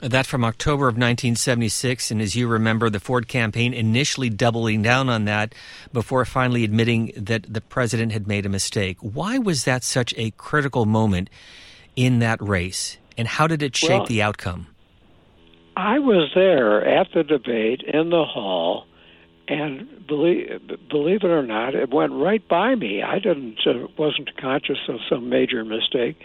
That 0.03 0.27
from 0.27 0.45
October 0.45 0.89
of 0.89 0.95
1976, 0.95 2.11
and 2.11 2.21
as 2.21 2.37
you 2.37 2.49
remember, 2.49 2.91
the 2.91 3.01
Ford 3.01 3.29
campaign 3.29 3.73
initially 3.73 4.29
doubling 4.29 4.83
down 4.83 5.09
on 5.09 5.25
that 5.25 5.55
before 5.93 6.25
finally 6.27 6.65
admitting 6.65 7.13
that 7.17 7.53
the 7.53 7.63
president 7.63 8.13
had 8.13 8.27
made 8.27 8.45
a 8.45 8.51
mistake. 8.51 8.99
Why 9.01 9.39
was 9.39 9.65
that 9.65 9.85
such 9.85 10.13
a 10.19 10.33
critical 10.33 10.85
moment 10.85 11.31
in 11.97 12.19
that 12.19 12.43
race? 12.43 12.99
and 13.17 13.27
how 13.27 13.47
did 13.47 13.63
it 13.63 13.77
shape 13.77 13.91
well, 13.91 14.07
the 14.07 14.23
outcome? 14.23 14.67
I 15.77 15.99
was 15.99 16.31
there 16.35 16.85
at 16.87 17.09
the 17.13 17.23
debate 17.23 17.83
in 17.83 18.11
the 18.11 18.25
hall, 18.25 18.87
and 19.49 20.07
believe 20.07 20.61
believe 20.89 21.23
it 21.23 21.31
or 21.31 21.43
not, 21.43 21.75
it 21.75 21.91
went 21.91 22.13
right 22.13 22.47
by 22.49 22.75
me. 22.75 23.03
I 23.03 23.19
didn't 23.19 23.59
uh, 23.67 23.87
wasn't 23.97 24.37
conscious 24.37 24.79
of 24.89 24.97
some 25.09 25.29
major 25.29 25.65
mistake. 25.65 26.17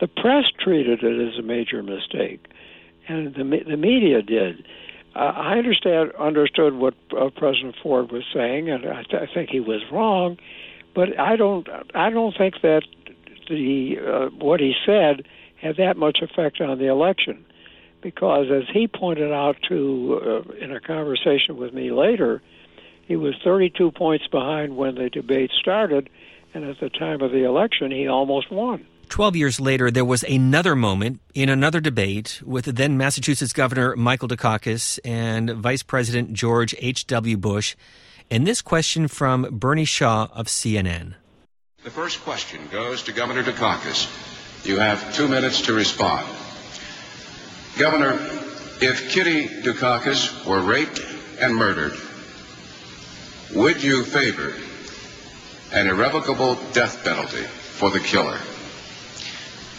The 0.00 0.08
press 0.08 0.44
treated 0.58 1.02
it 1.02 1.28
as 1.28 1.38
a 1.38 1.42
major 1.42 1.82
mistake, 1.82 2.46
and 3.08 3.34
the 3.34 3.64
the 3.66 3.76
media 3.76 4.22
did. 4.22 4.64
Uh, 5.14 5.18
I 5.18 5.58
understand 5.58 6.12
understood 6.18 6.74
what 6.74 6.94
uh, 7.18 7.30
President 7.30 7.74
Ford 7.82 8.12
was 8.12 8.22
saying, 8.32 8.70
and 8.70 8.86
I, 8.86 9.02
th- 9.02 9.28
I 9.28 9.32
think 9.32 9.50
he 9.50 9.58
was 9.58 9.82
wrong. 9.90 10.36
But 10.94 11.18
I 11.18 11.36
don't 11.36 11.68
I 11.94 12.10
don't 12.10 12.36
think 12.36 12.54
that 12.62 12.82
the 13.48 13.96
uh, 13.98 14.26
what 14.36 14.60
he 14.60 14.74
said 14.86 15.26
had 15.60 15.76
that 15.76 15.96
much 15.96 16.18
effect 16.22 16.60
on 16.60 16.78
the 16.78 16.86
election. 16.86 17.44
Because, 18.02 18.46
as 18.50 18.64
he 18.72 18.86
pointed 18.88 19.32
out 19.32 19.56
to 19.68 20.44
uh, 20.48 20.64
in 20.64 20.72
a 20.72 20.80
conversation 20.80 21.56
with 21.56 21.74
me 21.74 21.90
later, 21.90 22.40
he 23.06 23.16
was 23.16 23.34
32 23.44 23.90
points 23.90 24.26
behind 24.28 24.76
when 24.76 24.94
the 24.94 25.10
debate 25.10 25.50
started, 25.60 26.08
and 26.54 26.64
at 26.64 26.80
the 26.80 26.88
time 26.88 27.20
of 27.20 27.32
the 27.32 27.44
election, 27.44 27.90
he 27.90 28.08
almost 28.08 28.50
won. 28.50 28.86
12 29.08 29.34
years 29.34 29.60
later, 29.60 29.90
there 29.90 30.04
was 30.04 30.22
another 30.22 30.76
moment 30.76 31.20
in 31.34 31.48
another 31.48 31.80
debate 31.80 32.40
with 32.46 32.64
then 32.76 32.96
Massachusetts 32.96 33.52
Governor 33.52 33.96
Michael 33.96 34.28
Dukakis 34.28 35.00
and 35.04 35.50
Vice 35.50 35.82
President 35.82 36.32
George 36.32 36.74
H.W. 36.78 37.36
Bush. 37.36 37.74
And 38.30 38.46
this 38.46 38.62
question 38.62 39.08
from 39.08 39.48
Bernie 39.50 39.84
Shaw 39.84 40.28
of 40.32 40.46
CNN. 40.46 41.14
The 41.82 41.90
first 41.90 42.22
question 42.22 42.60
goes 42.70 43.02
to 43.02 43.12
Governor 43.12 43.42
Dukakis. 43.42 44.06
You 44.64 44.78
have 44.78 45.12
two 45.16 45.26
minutes 45.26 45.62
to 45.62 45.72
respond. 45.72 46.28
Governor, 47.78 48.18
if 48.80 49.10
Kitty 49.10 49.48
Dukakis 49.62 50.44
were 50.46 50.60
raped 50.60 51.00
and 51.40 51.54
murdered, 51.54 51.96
would 53.54 53.82
you 53.82 54.04
favor 54.04 54.54
an 55.72 55.86
irrevocable 55.88 56.56
death 56.72 57.02
penalty 57.04 57.42
for 57.42 57.90
the 57.90 58.00
killer? 58.00 58.38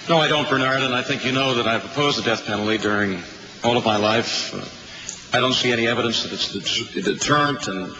No, 0.10 0.18
I 0.18 0.28
don't, 0.28 0.50
Bernard, 0.50 0.82
and 0.82 0.96
I 0.96 1.04
think 1.04 1.26
you 1.26 1.32
know 1.32 1.54
that 1.56 1.68
I've 1.68 1.86
opposed 1.86 2.18
the 2.18 2.24
death 2.24 2.46
penalty 2.46 2.78
during 2.78 3.22
all 3.64 3.78
of 3.78 3.86
my 3.86 3.98
life. 3.98 5.34
I 5.34 5.40
don't 5.40 5.54
see 5.54 5.72
any 5.72 5.88
evidence 5.88 6.24
that 6.24 6.34
it's 6.34 6.96
a 6.96 7.02
deterrent, 7.02 7.68
and 7.68 7.94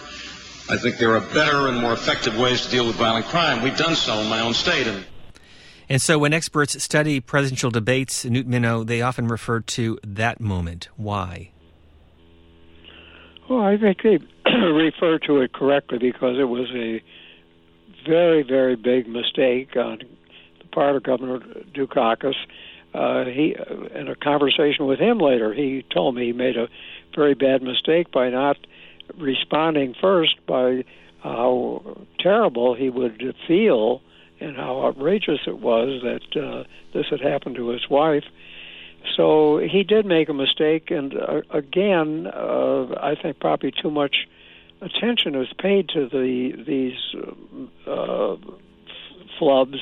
I 0.70 0.78
think 0.78 0.98
there 0.98 1.16
are 1.16 1.22
better 1.22 1.68
and 1.68 1.80
more 1.80 1.94
effective 1.94 2.38
ways 2.38 2.66
to 2.66 2.72
deal 2.72 2.88
with 2.88 2.96
violent 2.96 3.28
crime. 3.28 3.62
We've 3.62 3.78
done 3.78 3.96
so 3.96 4.20
in 4.20 4.28
my 4.30 4.40
own 4.40 4.54
state, 4.54 4.88
and 4.88 5.06
and 5.92 6.02
so 6.02 6.18
when 6.18 6.32
experts 6.32 6.82
study 6.82 7.20
presidential 7.20 7.70
debates, 7.70 8.24
Newt 8.24 8.48
Minow, 8.48 8.88
they 8.88 9.02
often 9.02 9.28
refer 9.28 9.60
to 9.60 10.00
that 10.06 10.40
moment. 10.40 10.88
Why? 10.96 11.52
Well, 13.50 13.60
I 13.60 13.76
think 13.76 13.98
they 14.02 14.20
refer 14.50 15.20
to 15.28 15.42
it 15.42 15.52
correctly 15.52 15.98
because 15.98 16.40
it 16.40 16.46
was 16.46 16.70
a 16.74 17.04
very, 18.08 18.42
very 18.42 18.78
big 18.78 19.06
mistake 19.06 19.76
on 19.76 20.00
the 20.62 20.68
part 20.72 20.96
of 20.96 21.04
Governor 21.04 21.40
Dukakis. 21.76 22.36
Uh, 22.94 23.26
he, 23.26 23.58
uh, 23.60 24.00
in 24.00 24.08
a 24.08 24.16
conversation 24.16 24.86
with 24.86 25.00
him 25.00 25.18
later, 25.18 25.54
he 25.54 25.84
told 25.94 26.16
me 26.16 26.28
he 26.28 26.32
made 26.32 26.56
a 26.56 26.70
very 27.14 27.34
bad 27.34 27.62
mistake 27.62 28.14
by 28.14 28.30
not 28.30 28.56
responding 29.18 29.94
first 30.00 30.38
by 30.48 30.86
how 31.22 31.98
terrible 32.18 32.76
he 32.76 32.90
would 32.90 33.36
feel 33.46 34.02
and 34.42 34.56
how 34.56 34.86
outrageous 34.86 35.40
it 35.48 35.60
was 35.60 36.02
that 36.04 36.42
uh, 36.42 36.64
this 36.94 37.06
had 37.10 37.22
happened 37.22 37.56
to 37.56 37.70
his 37.70 37.90
wife. 37.90 38.24
So 39.16 39.58
he 39.58 39.84
did 39.84 40.06
make 40.06 40.30
a 40.30 40.34
mistake, 40.34 40.92
and 40.92 41.14
uh, 41.16 41.42
again, 41.52 42.28
uh, 42.28 42.94
I 43.02 43.16
think 43.22 43.40
probably 43.40 43.72
too 43.72 43.92
much 43.92 44.28
attention 44.82 45.38
was 45.38 45.52
paid 45.58 45.90
to 45.90 46.08
the 46.08 46.64
these 46.68 47.00
uh, 47.88 48.36
flubs 49.40 49.80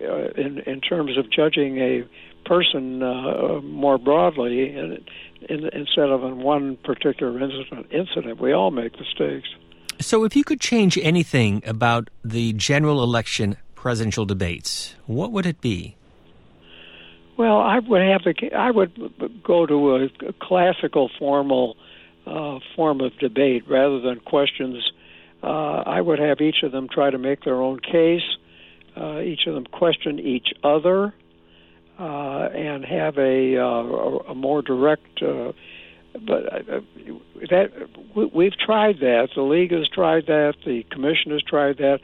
uh, 0.00 0.30
in 0.36 0.60
in 0.66 0.80
terms 0.80 1.18
of 1.18 1.30
judging 1.30 1.78
a 1.78 2.04
person 2.44 3.02
uh, 3.02 3.60
more 3.62 3.98
broadly, 3.98 4.76
in, 4.76 4.98
in, 5.48 5.68
instead 5.72 6.10
of 6.10 6.22
in 6.24 6.38
one 6.42 6.76
particular 6.84 7.40
incident. 7.40 7.86
Incident, 7.90 8.40
we 8.40 8.52
all 8.52 8.70
make 8.70 8.92
mistakes. 8.98 9.48
So, 10.00 10.24
if 10.24 10.36
you 10.36 10.44
could 10.44 10.60
change 10.60 10.98
anything 10.98 11.62
about 11.66 12.10
the 12.24 12.52
general 12.54 13.02
election 13.02 13.56
presidential 13.84 14.24
debates, 14.24 14.94
what 15.04 15.30
would 15.30 15.44
it 15.44 15.60
be? 15.60 15.94
Well, 17.36 17.58
I 17.58 17.80
would 17.80 18.00
have 18.00 18.22
to. 18.22 18.50
I 18.54 18.70
would 18.70 19.42
go 19.44 19.66
to 19.66 19.96
a, 19.96 20.32
classical, 20.40 21.10
formal 21.18 21.76
uh, 22.26 22.60
form 22.74 23.02
of 23.02 23.12
debate 23.18 23.64
rather 23.68 24.00
than 24.00 24.20
questions. 24.20 24.90
Uh, 25.42 25.82
I 25.84 26.00
would 26.00 26.18
have 26.18 26.40
each 26.40 26.62
of 26.62 26.72
them 26.72 26.88
try 26.88 27.10
to 27.10 27.18
make 27.18 27.44
their 27.44 27.60
own 27.60 27.78
case. 27.78 28.22
Uh, 28.96 29.20
each 29.20 29.46
of 29.46 29.52
them 29.52 29.66
question 29.66 30.18
each 30.18 30.54
other, 30.62 31.12
uh, 31.98 32.48
and 32.54 32.86
have 32.86 33.18
a, 33.18 33.58
uh, 33.58 34.30
a 34.30 34.34
more 34.34 34.62
direct. 34.62 35.22
Uh, 35.22 35.52
but 36.26 36.44
that 37.50 37.70
we've 38.14 38.56
tried 38.56 39.00
that. 39.00 39.28
The 39.34 39.42
league 39.42 39.72
has 39.72 39.88
tried 39.88 40.24
that. 40.28 40.54
The 40.64 40.84
commission 40.90 41.32
has 41.32 41.42
tried 41.42 41.76
that 41.78 41.98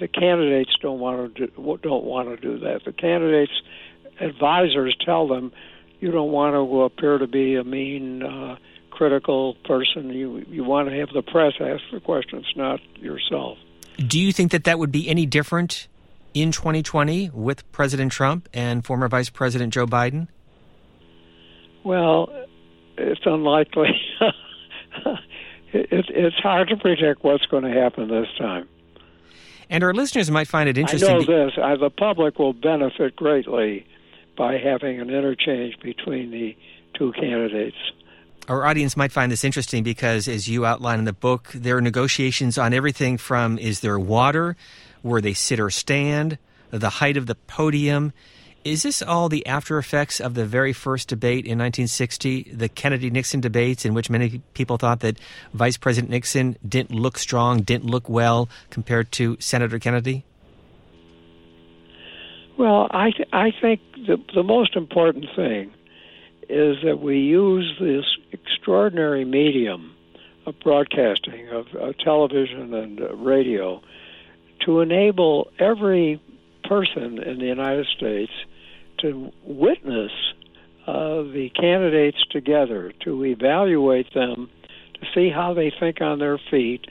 the 0.00 0.08
candidates 0.08 0.72
don't 0.80 1.00
want 1.00 1.34
to 1.36 1.46
do, 1.46 1.78
don't 1.82 2.04
want 2.04 2.28
to 2.28 2.36
do 2.36 2.58
that. 2.60 2.84
The 2.84 2.92
candidates 2.92 3.52
advisors 4.20 4.96
tell 5.04 5.26
them 5.28 5.52
you 6.00 6.10
don't 6.10 6.32
want 6.32 6.54
to 6.54 6.82
appear 6.82 7.18
to 7.18 7.26
be 7.26 7.56
a 7.56 7.64
mean, 7.64 8.22
uh, 8.22 8.56
critical 8.90 9.54
person. 9.64 10.10
You 10.10 10.44
you 10.48 10.64
want 10.64 10.88
to 10.88 10.94
have 10.96 11.08
the 11.12 11.22
press 11.22 11.54
ask 11.60 11.82
the 11.92 12.00
questions, 12.00 12.46
not 12.56 12.80
yourself. 12.96 13.58
Do 13.96 14.20
you 14.20 14.32
think 14.32 14.50
that 14.52 14.64
that 14.64 14.78
would 14.78 14.92
be 14.92 15.08
any 15.08 15.26
different 15.26 15.88
in 16.32 16.50
2020 16.50 17.30
with 17.32 17.70
President 17.72 18.12
Trump 18.12 18.48
and 18.52 18.84
former 18.84 19.08
Vice 19.08 19.30
President 19.30 19.72
Joe 19.72 19.86
Biden? 19.86 20.28
Well, 21.84 22.28
it's 22.96 23.20
unlikely. 23.24 23.90
it, 25.72 26.06
it's 26.08 26.36
hard 26.36 26.68
to 26.68 26.76
predict 26.76 27.22
what's 27.22 27.46
going 27.46 27.64
to 27.64 27.70
happen 27.70 28.08
this 28.08 28.28
time. 28.38 28.68
And 29.70 29.82
our 29.82 29.94
listeners 29.94 30.30
might 30.30 30.48
find 30.48 30.68
it 30.68 30.78
interesting. 30.78 31.08
I 31.08 31.12
know 31.18 31.46
this: 31.46 31.52
uh, 31.60 31.76
the 31.76 31.90
public 31.90 32.38
will 32.38 32.52
benefit 32.52 33.16
greatly 33.16 33.86
by 34.36 34.58
having 34.58 35.00
an 35.00 35.10
interchange 35.10 35.78
between 35.80 36.30
the 36.30 36.56
two 36.98 37.12
candidates. 37.12 37.76
Our 38.48 38.66
audience 38.66 38.96
might 38.96 39.10
find 39.10 39.32
this 39.32 39.42
interesting 39.42 39.82
because, 39.82 40.28
as 40.28 40.48
you 40.48 40.66
outline 40.66 40.98
in 40.98 41.04
the 41.06 41.14
book, 41.14 41.50
there 41.54 41.78
are 41.78 41.80
negotiations 41.80 42.58
on 42.58 42.74
everything 42.74 43.16
from 43.16 43.58
is 43.58 43.80
there 43.80 43.98
water, 43.98 44.56
where 45.02 45.20
they 45.20 45.32
sit 45.32 45.58
or 45.58 45.70
stand, 45.70 46.36
the 46.70 46.90
height 46.90 47.16
of 47.16 47.26
the 47.26 47.34
podium. 47.34 48.12
Is 48.64 48.82
this 48.82 49.02
all 49.02 49.28
the 49.28 49.46
after 49.46 49.76
effects 49.76 50.20
of 50.20 50.32
the 50.32 50.46
very 50.46 50.72
first 50.72 51.08
debate 51.08 51.44
in 51.44 51.58
1960, 51.58 52.44
the 52.54 52.70
Kennedy 52.70 53.10
Nixon 53.10 53.42
debates, 53.42 53.84
in 53.84 53.92
which 53.92 54.08
many 54.08 54.40
people 54.54 54.78
thought 54.78 55.00
that 55.00 55.18
Vice 55.52 55.76
President 55.76 56.10
Nixon 56.10 56.56
didn't 56.66 56.98
look 56.98 57.18
strong, 57.18 57.60
didn't 57.60 57.90
look 57.90 58.08
well 58.08 58.48
compared 58.70 59.12
to 59.12 59.36
Senator 59.38 59.78
Kennedy? 59.78 60.24
Well, 62.56 62.88
I 62.90 63.10
th- 63.10 63.28
I 63.34 63.50
think 63.60 63.80
the 64.06 64.16
the 64.34 64.42
most 64.42 64.76
important 64.76 65.26
thing 65.36 65.70
is 66.48 66.76
that 66.84 67.00
we 67.00 67.18
use 67.18 67.70
this 67.78 68.04
extraordinary 68.32 69.26
medium 69.26 69.94
of 70.46 70.58
broadcasting, 70.60 71.48
of, 71.48 71.66
of 71.74 71.98
television 71.98 72.72
and 72.72 73.00
uh, 73.00 73.14
radio, 73.16 73.82
to 74.64 74.80
enable 74.80 75.50
every 75.58 76.22
person 76.66 77.22
in 77.22 77.38
the 77.38 77.46
United 77.46 77.86
States 77.94 78.32
to 78.98 79.32
witness 79.44 80.12
uh, 80.86 81.22
the 81.22 81.50
candidates 81.58 82.18
together, 82.30 82.92
to 83.04 83.24
evaluate 83.24 84.12
them, 84.14 84.50
to 84.94 85.00
see 85.14 85.30
how 85.30 85.54
they 85.54 85.72
think 85.80 86.00
on 86.00 86.18
their 86.18 86.38
feet, 86.50 86.86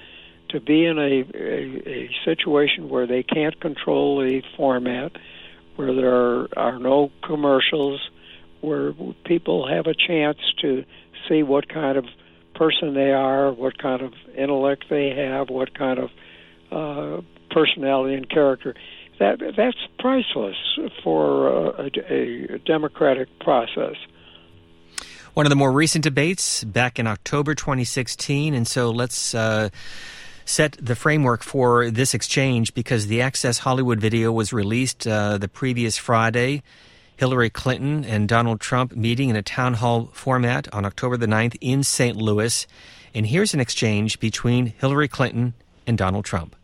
to 0.49 0.59
be 0.59 0.85
in 0.85 0.97
a, 0.97 1.23
a, 1.35 1.89
a 1.89 2.09
situation 2.25 2.89
where 2.89 3.07
they 3.07 3.23
can't 3.23 3.59
control 3.59 4.19
the 4.19 4.41
format, 4.55 5.11
where 5.75 5.93
there 5.93 6.13
are, 6.13 6.47
are 6.57 6.79
no 6.79 7.11
commercials, 7.23 7.99
where 8.61 8.93
people 9.25 9.67
have 9.67 9.87
a 9.87 9.93
chance 9.93 10.37
to 10.61 10.83
see 11.27 11.43
what 11.43 11.67
kind 11.69 11.97
of 11.97 12.05
person 12.55 12.93
they 12.93 13.11
are, 13.11 13.51
what 13.51 13.77
kind 13.77 14.01
of 14.01 14.13
intellect 14.37 14.85
they 14.89 15.09
have, 15.09 15.49
what 15.49 15.77
kind 15.77 15.99
of 15.99 16.09
uh, 16.71 17.21
personality 17.51 18.15
and 18.15 18.29
character 18.29 18.73
that 19.19 19.39
that's 19.55 19.77
priceless 19.99 20.55
for 21.03 21.47
a, 21.47 21.89
a, 22.09 22.55
a 22.55 22.59
democratic 22.59 23.27
process. 23.39 23.95
One 25.33 25.45
of 25.45 25.49
the 25.49 25.55
more 25.55 25.71
recent 25.71 26.03
debates 26.03 26.63
back 26.63 26.99
in 26.99 27.07
October 27.07 27.55
2016, 27.55 28.53
and 28.53 28.67
so 28.67 28.91
let's. 28.91 29.33
Uh, 29.35 29.69
set 30.45 30.73
the 30.73 30.93
framework 30.95 31.41
for 31.41 31.89
this 31.89 32.13
exchange 32.13 32.73
because 32.73 33.07
the 33.07 33.21
Access 33.21 33.59
Hollywood 33.59 34.01
video 34.01 34.29
was 34.29 34.51
released 34.51 35.07
uh, 35.07 35.37
the 35.37 35.47
previous 35.47 35.97
Friday. 35.97 36.61
Hillary 37.15 37.49
Clinton 37.49 38.03
and 38.03 38.27
Donald 38.27 38.59
Trump 38.59 38.95
meeting 38.95 39.29
in 39.29 39.35
a 39.35 39.41
town 39.41 39.75
hall 39.75 40.09
format 40.13 40.73
on 40.73 40.83
October 40.83 41.15
the 41.15 41.27
9th 41.27 41.55
in 41.61 41.83
St. 41.83 42.17
Louis. 42.17 42.67
And 43.13 43.27
here's 43.27 43.53
an 43.53 43.59
exchange 43.59 44.19
between 44.19 44.67
Hillary 44.77 45.07
Clinton 45.07 45.53
and 45.85 45.97
Donald 45.97 46.25
Trump. 46.25 46.55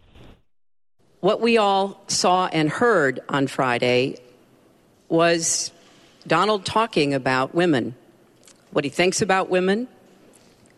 What 1.22 1.42
we 1.42 1.58
all 1.58 2.02
saw 2.08 2.48
and 2.48 2.70
heard 2.70 3.20
on 3.28 3.48
Friday 3.48 4.18
was 5.10 5.72
Donald 6.26 6.64
talking 6.66 7.14
about 7.14 7.54
women, 7.54 7.96
what 8.72 8.86
he 8.86 8.90
thinks 8.90 9.22
about 9.22 9.50
women, 9.50 9.90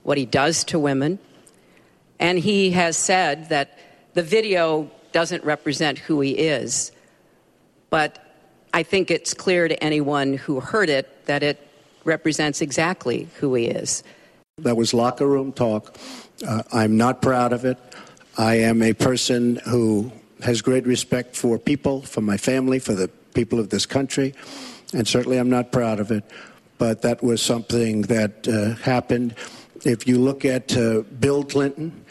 what 0.02 0.18
he 0.18 0.26
does 0.26 0.64
to 0.66 0.80
women. 0.80 1.20
And 2.20 2.40
he 2.40 2.72
has 2.72 2.98
said 2.98 3.50
that 3.50 3.78
the 4.16 4.24
video 4.24 4.90
doesn't 5.12 5.44
represent 5.44 6.00
who 6.00 6.22
he 6.22 6.32
is. 6.32 6.92
But 7.92 8.18
I 8.74 8.82
think 8.82 9.12
it's 9.12 9.36
clear 9.36 9.68
to 9.68 9.84
anyone 9.84 10.34
who 10.34 10.60
heard 10.60 10.90
it 10.90 11.26
that 11.28 11.44
it 11.44 11.60
represents 12.04 12.62
exactly 12.62 13.30
who 13.40 13.54
he 13.54 13.66
is. 13.66 14.04
That 14.58 14.76
was 14.76 14.92
locker 14.92 15.28
room 15.28 15.54
talk. 15.54 15.96
Uh, 16.48 16.64
I'm 16.74 16.98
not 16.98 17.22
proud 17.22 17.54
of 17.54 17.64
it. 17.64 17.78
I 18.40 18.56
am 18.56 18.82
a 18.82 18.94
person 18.94 19.58
who 19.68 20.12
has 20.44 20.62
great 20.62 20.86
respect 20.86 21.36
for 21.36 21.58
people, 21.58 22.02
for 22.02 22.22
my 22.22 22.38
family, 22.38 22.80
for 22.80 22.94
the 22.94 23.08
people 23.34 23.60
of 23.60 23.70
this 23.70 23.86
country, 23.86 24.34
and 24.94 25.08
certainly 25.08 25.38
I'm 25.38 25.50
not 25.50 25.72
proud 25.72 26.00
of 26.00 26.12
it. 26.12 26.24
But 26.78 27.04
that 27.04 27.24
was 27.24 27.42
something 27.42 28.04
that 28.04 28.48
uh, 28.48 28.76
happened. 28.84 29.36
If 29.86 30.08
you 30.08 30.20
look 30.20 30.46
at 30.46 30.76
uh, 30.76 31.02
Bill 31.02 31.44
Clinton, 31.44 32.06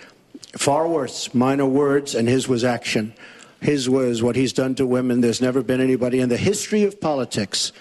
far 0.57 0.89
worse, 0.89 1.35
minor 1.35 1.67
words, 1.67 2.15
and 2.15 2.29
his 2.29 2.49
was 2.49 2.65
action. 2.65 3.15
His 3.61 3.91
was 3.91 4.23
what 4.23 4.37
he's 4.37 4.53
done 4.53 4.75
to 4.77 4.87
women. 4.87 5.21
There's 5.21 5.41
never 5.41 5.63
been 5.63 5.81
anybody 5.81 6.21
in 6.21 6.29
the 6.29 6.37
history 6.37 6.85
of 6.85 7.01
politics 7.01 7.73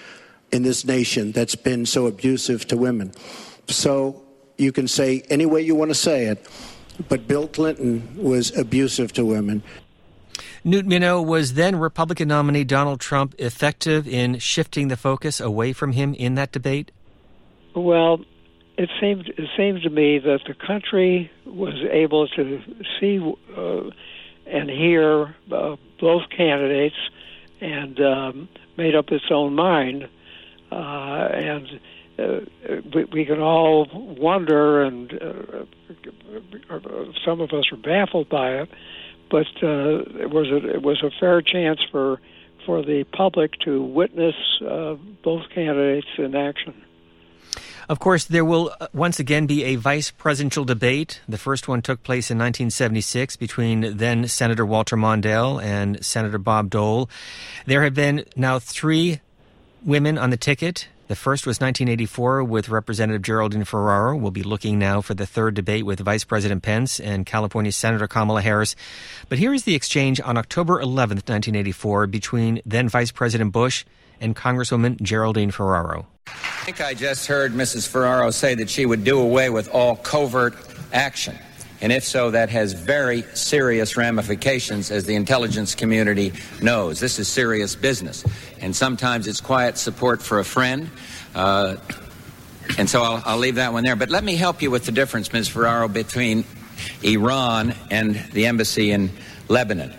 in 0.52 0.64
this 0.64 0.84
nation 0.84 1.32
that's 1.32 1.56
been 1.56 1.86
so 1.86 2.08
abusive 2.08 2.68
to 2.68 2.78
women. 2.78 3.14
So 3.68 4.24
you 4.58 4.72
can 4.72 4.88
say 4.88 5.24
any 5.30 5.46
way 5.46 5.62
you 5.62 5.76
want 5.76 5.90
to 5.90 5.96
say 5.96 6.26
it, 6.26 6.46
but 7.08 7.28
Bill 7.28 7.48
Clinton 7.48 8.08
was 8.18 8.56
abusive 8.58 9.14
to 9.14 9.26
women. 9.26 9.64
Newt 10.64 10.86
Minow, 10.86 11.26
was 11.26 11.54
then 11.54 11.78
Republican 11.78 12.28
nominee 12.28 12.64
Donald 12.64 13.00
Trump 13.00 13.36
effective 13.40 14.08
in 14.08 14.40
shifting 14.40 14.90
the 14.90 14.98
focus 14.98 15.40
away 15.40 15.74
from 15.74 15.94
him 15.94 16.14
in 16.14 16.36
that 16.36 16.52
debate? 16.52 16.92
Well, 17.76 18.22
it 18.78 18.90
seemed 19.00 19.28
it 19.28 19.50
seems 19.58 19.84
to 19.84 19.90
me 19.90 20.20
that 20.20 20.42
the 20.48 20.54
country 20.54 21.32
was 21.46 21.76
able 21.92 22.28
to 22.30 22.62
see 23.00 23.20
uh, 23.56 23.90
and 24.48 24.70
hear 24.70 25.36
uh, 25.52 25.76
both 26.00 26.24
candidates 26.30 26.96
and 27.62 28.00
um, 28.00 28.50
made 28.78 28.96
up 28.96 29.12
its 29.12 29.26
own 29.30 29.54
mind, 29.54 30.08
uh, 30.72 30.76
and 30.76 31.80
uh, 32.18 32.40
we, 32.94 33.04
we, 33.06 33.26
can 33.26 33.40
all 33.40 33.86
wonder, 33.94 34.82
and 34.82 35.14
uh, 35.14 35.66
some 37.26 37.42
of 37.42 37.52
us 37.52 37.66
are 37.72 37.78
baffled 37.78 38.30
by 38.30 38.62
it 38.62 38.70
but 39.30 39.48
uh, 39.64 40.02
it 40.20 40.30
was 40.30 40.48
a, 40.48 40.76
it 40.76 40.82
was 40.82 41.02
a 41.04 41.12
fair 41.20 41.42
chance 41.42 41.80
for 41.92 42.20
for 42.66 42.84
the 42.84 43.04
public 43.06 43.58
to 43.60 43.82
witness 43.82 44.36
uh, 44.68 44.96
both 45.24 45.44
candidates 45.54 46.08
in 46.18 46.36
action. 46.36 46.74
Of 47.88 48.00
course, 48.00 48.26
there 48.26 48.46
will 48.46 48.72
uh, 48.80 48.88
once 48.94 49.20
again 49.20 49.48
be 49.48 49.64
a 49.64 49.76
vice 49.76 50.12
presidential 50.12 50.64
debate. 50.64 51.22
The 51.28 51.40
first 51.40 51.68
one 51.68 51.82
took 51.82 52.04
place 52.04 52.30
in 52.30 52.38
1976 52.38 53.36
between 53.38 53.98
then 53.98 54.28
Senator 54.28 54.66
Walter 54.66 54.96
Mondale 54.96 55.62
and 55.64 56.06
Senator 56.06 56.38
Bob 56.38 56.70
Dole. 56.70 57.10
There 57.66 57.84
have 57.84 57.96
been 57.96 58.26
now 58.36 58.60
three 58.60 59.22
women 59.84 60.20
on 60.20 60.30
the 60.30 60.38
ticket 60.38 60.88
the 61.10 61.16
first 61.16 61.48
was 61.48 61.60
1984 61.60 62.44
with 62.44 62.70
Representative 62.70 63.24
Geraldine 63.24 63.64
Ferraro. 63.64 64.16
We'll 64.16 64.30
be 64.30 64.44
looking 64.44 64.78
now 64.78 65.02
for 65.02 65.16
the 65.16 65.26
third 65.26 65.56
debate 65.56 65.84
with 65.84 66.00
Vice 66.00 66.24
President 66.24 66.62
Pence 66.62 67.00
and 67.00 67.26
California 67.26 67.72
Senator 67.72 68.08
Kamala 68.08 68.44
Harris. 68.44 68.76
But 69.28 69.40
here 69.40 69.52
is 69.52 69.64
the 69.64 69.74
exchange 69.74 70.22
on 70.22 70.38
October 70.38 70.80
11th, 70.80 71.26
1984, 71.28 72.06
between 72.06 72.62
then 72.64 72.88
Vice 72.90 73.12
President 73.12 73.52
Bush 73.52 73.86
and 74.22 74.36
Congresswoman 74.36 75.02
Geraldine 75.02 75.50
Ferraro. 75.50 76.06
I 76.28 76.32
think 76.66 76.80
I 76.80 76.94
just 76.94 77.26
heard 77.26 77.54
Mrs. 77.54 77.88
Ferraro 77.88 78.30
say 78.30 78.54
that 78.54 78.70
she 78.70 78.86
would 78.86 79.04
do 79.04 79.20
away 79.20 79.50
with 79.50 79.68
all 79.70 79.96
covert 79.96 80.54
action. 80.94 81.36
And 81.82 81.94
if 81.94 82.04
so, 82.04 82.32
that 82.32 82.50
has 82.50 82.74
very 82.74 83.22
serious 83.34 83.96
ramifications, 83.96 84.92
as 84.92 85.06
the 85.06 85.16
intelligence 85.16 85.76
community 85.76 86.34
knows. 86.62 87.00
This 87.00 87.20
is 87.20 87.28
serious 87.28 87.76
business. 87.76 88.26
And 88.60 88.76
sometimes 88.76 89.28
it's 89.28 89.40
quiet 89.40 89.78
support 89.78 90.22
for 90.22 90.40
a 90.40 90.46
friend. 90.46 90.90
Uh, 91.34 91.78
and 92.78 92.90
so 92.90 93.02
I'll, 93.02 93.24
I'll, 93.26 93.38
leave 93.38 93.56
that 93.56 93.72
one 93.72 93.84
there. 93.84 93.96
But 93.96 94.10
let 94.10 94.24
me 94.24 94.36
help 94.36 94.62
you 94.62 94.70
with 94.72 94.86
the 94.86 94.92
difference, 94.92 95.32
Ms. 95.32 95.48
Ferraro, 95.48 95.88
between 95.88 96.44
Iran 97.02 97.74
and 97.90 98.16
the 98.34 98.48
embassy 98.48 98.92
in 98.92 99.10
Lebanon. 99.48 99.94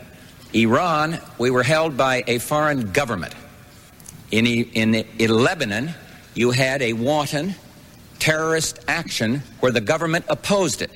Iran, 0.52 1.18
we 1.38 1.50
were 1.50 1.62
held 1.62 1.96
by 1.96 2.24
a 2.26 2.38
foreign 2.38 2.92
government. 2.92 3.34
In, 4.30 4.46
in, 4.46 4.94
in 4.94 5.30
Lebanon, 5.30 5.94
you 6.34 6.50
had 6.50 6.82
a 6.82 6.92
wanton 6.92 7.54
terrorist 8.18 8.78
action 8.86 9.42
where 9.60 9.72
the 9.72 9.80
government 9.80 10.26
opposed 10.28 10.82
it. 10.82 10.90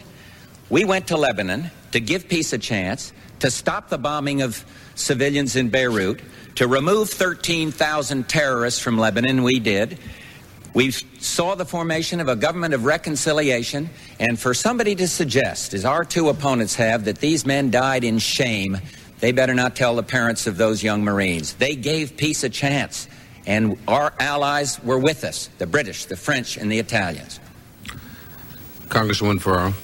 We 0.71 0.85
went 0.85 1.09
to 1.09 1.17
Lebanon 1.17 1.71
to 1.93 2.01
give 2.01 2.29
peace 2.29 2.53
a 2.53 2.59
chance, 2.59 3.13
to 3.41 3.51
stop 3.51 3.89
the 3.89 3.99
bombing 3.99 4.43
of 4.43 4.65
civilians 4.95 5.57
in 5.57 5.69
Beirut, 5.69 6.21
to 6.57 6.67
remove 6.67 7.11
13,000 7.11 8.29
terrorists 8.29 8.81
from 8.81 8.97
Lebanon. 8.97 9.43
We 9.43 9.61
did. 9.61 9.99
We 10.73 10.91
saw 10.91 11.55
the 11.55 11.65
formation 11.65 12.21
of 12.21 12.29
a 12.29 12.37
government 12.37 12.75
of 12.75 12.85
reconciliation, 12.85 13.91
and 14.19 14.39
for 14.39 14.55
somebody 14.55 14.95
to 14.97 15.07
suggest, 15.07 15.75
as 15.75 15.85
our 15.85 16.05
two 16.05 16.29
opponents 16.29 16.75
have, 16.77 17.05
that 17.05 17.19
these 17.19 17.47
men 17.47 17.71
died 17.71 18.03
in 18.03 18.19
shame, 18.19 18.79
they 19.21 19.33
better 19.33 19.55
not 19.55 19.77
tell 19.77 19.95
the 19.95 20.03
parents 20.03 20.47
of 20.47 20.57
those 20.57 20.83
young 20.83 21.05
Marines. 21.05 21.55
They 21.55 21.77
gave 21.77 22.17
peace 22.17 22.43
a 22.43 22.49
chance, 22.49 23.07
and 23.47 23.79
our 23.87 24.13
allies 24.19 24.83
were 24.83 24.99
with 24.99 25.25
us 25.25 25.49
the 25.59 25.67
British, 25.67 26.07
the 26.07 26.17
French, 26.17 26.57
and 26.57 26.73
the 26.73 26.79
Italians. 26.79 27.39
Congresswoman 28.89 29.41
Ferraro. 29.41 29.75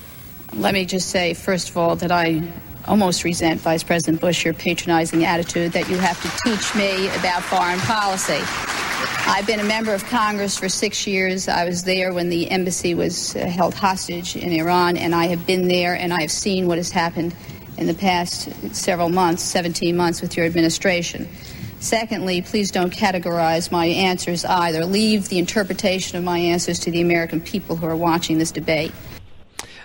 Let 0.54 0.74
me 0.74 0.84
just 0.84 1.10
say, 1.10 1.34
first 1.34 1.70
of 1.70 1.76
all, 1.76 1.96
that 1.96 2.10
I 2.10 2.42
almost 2.88 3.22
resent 3.22 3.60
Vice 3.60 3.84
President 3.84 4.20
Bush 4.20 4.44
your 4.44 4.52
patronizing 4.52 5.24
attitude 5.24 5.72
that 5.72 5.88
you 5.88 5.96
have 5.96 6.20
to 6.22 6.28
teach 6.44 6.74
me 6.74 7.06
about 7.18 7.42
foreign 7.42 7.78
policy. 7.80 8.40
I've 9.28 9.46
been 9.46 9.60
a 9.60 9.64
member 9.64 9.94
of 9.94 10.04
Congress 10.06 10.58
for 10.58 10.68
six 10.68 11.06
years. 11.06 11.46
I 11.46 11.64
was 11.64 11.84
there 11.84 12.12
when 12.12 12.30
the 12.30 12.50
embassy 12.50 12.94
was 12.94 13.36
uh, 13.36 13.46
held 13.46 13.74
hostage 13.74 14.34
in 14.34 14.52
Iran, 14.52 14.96
and 14.96 15.14
I 15.14 15.26
have 15.26 15.46
been 15.46 15.68
there 15.68 15.94
and 15.94 16.12
I 16.12 16.22
have 16.22 16.32
seen 16.32 16.66
what 16.66 16.78
has 16.78 16.90
happened 16.90 17.34
in 17.78 17.86
the 17.86 17.94
past 17.94 18.48
several 18.74 19.08
months, 19.08 19.42
17 19.44 19.96
months, 19.96 20.20
with 20.20 20.36
your 20.36 20.46
administration. 20.46 21.28
Secondly, 21.78 22.42
please 22.42 22.72
don't 22.72 22.92
categorize 22.92 23.70
my 23.70 23.86
answers 23.86 24.44
either. 24.44 24.84
Leave 24.84 25.28
the 25.28 25.38
interpretation 25.38 26.18
of 26.18 26.24
my 26.24 26.38
answers 26.38 26.80
to 26.80 26.90
the 26.90 27.00
American 27.00 27.40
people 27.40 27.76
who 27.76 27.86
are 27.86 27.96
watching 27.96 28.38
this 28.38 28.50
debate. 28.50 28.92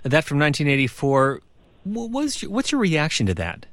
That 0.06 0.24
from 0.24 0.38
1984. 0.38 1.42
What's 1.84 2.44
your, 2.44 2.52
what's 2.52 2.72
your 2.72 2.80
reaction 2.80 3.26
to 3.26 3.34
that? 3.36 3.66